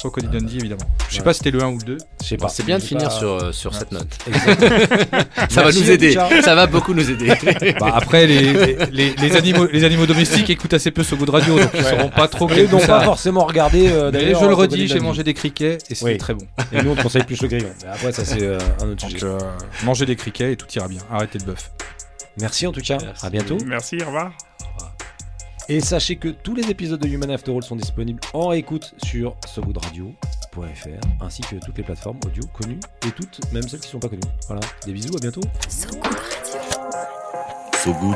[0.09, 0.81] Crocodile Dundee, évidemment.
[1.09, 1.25] Je sais Ouais.
[1.25, 1.97] pas si c'était le 1 ou le 2.
[2.21, 2.49] Je sais pas.
[2.49, 3.77] C'est bien de finir pas- sur, euh, sur Ouais.
[3.79, 4.07] cette note.
[4.27, 5.23] Exactement.
[5.49, 6.07] Ça va nous aider.
[6.09, 6.29] Richard.
[6.43, 7.27] Ça va beaucoup nous aider.
[7.79, 8.53] Bah, après, les,
[8.91, 11.79] les, les animaux, les animaux domestiques écoutent assez peu ce goût de radio, donc ils
[11.83, 11.89] Ouais.
[11.89, 13.87] sauront pas trop donc goût pas forcément regarder.
[13.89, 16.17] euh, d'ailleurs, je le redis, j'ai mangé des criquets et c'était Oui.
[16.17, 16.45] très bon.
[16.71, 17.69] Et nous on te conseille plus le grillon.
[17.83, 19.25] Mais après ça c'est euh, un autre Donc, sujet.
[19.25, 19.37] euh,
[19.83, 20.99] mangez des criquets et tout ira bien.
[21.11, 21.71] Arrêtez le bœuf.
[22.39, 22.97] Merci en tout cas.
[23.01, 23.25] Merci.
[23.25, 23.57] À bientôt.
[23.65, 24.31] Merci, au revoir.
[25.67, 29.35] Et sachez que tous les épisodes de Human After All sont disponibles en écoute sur
[29.47, 34.09] sogoodradio.fr ainsi que toutes les plateformes audio connues et toutes, même celles qui sont pas
[34.09, 34.21] connues.
[34.47, 34.61] Voilà.
[34.85, 35.41] Des bisous, à bientôt.
[35.67, 36.61] So Good Radio.
[37.83, 38.15] So Good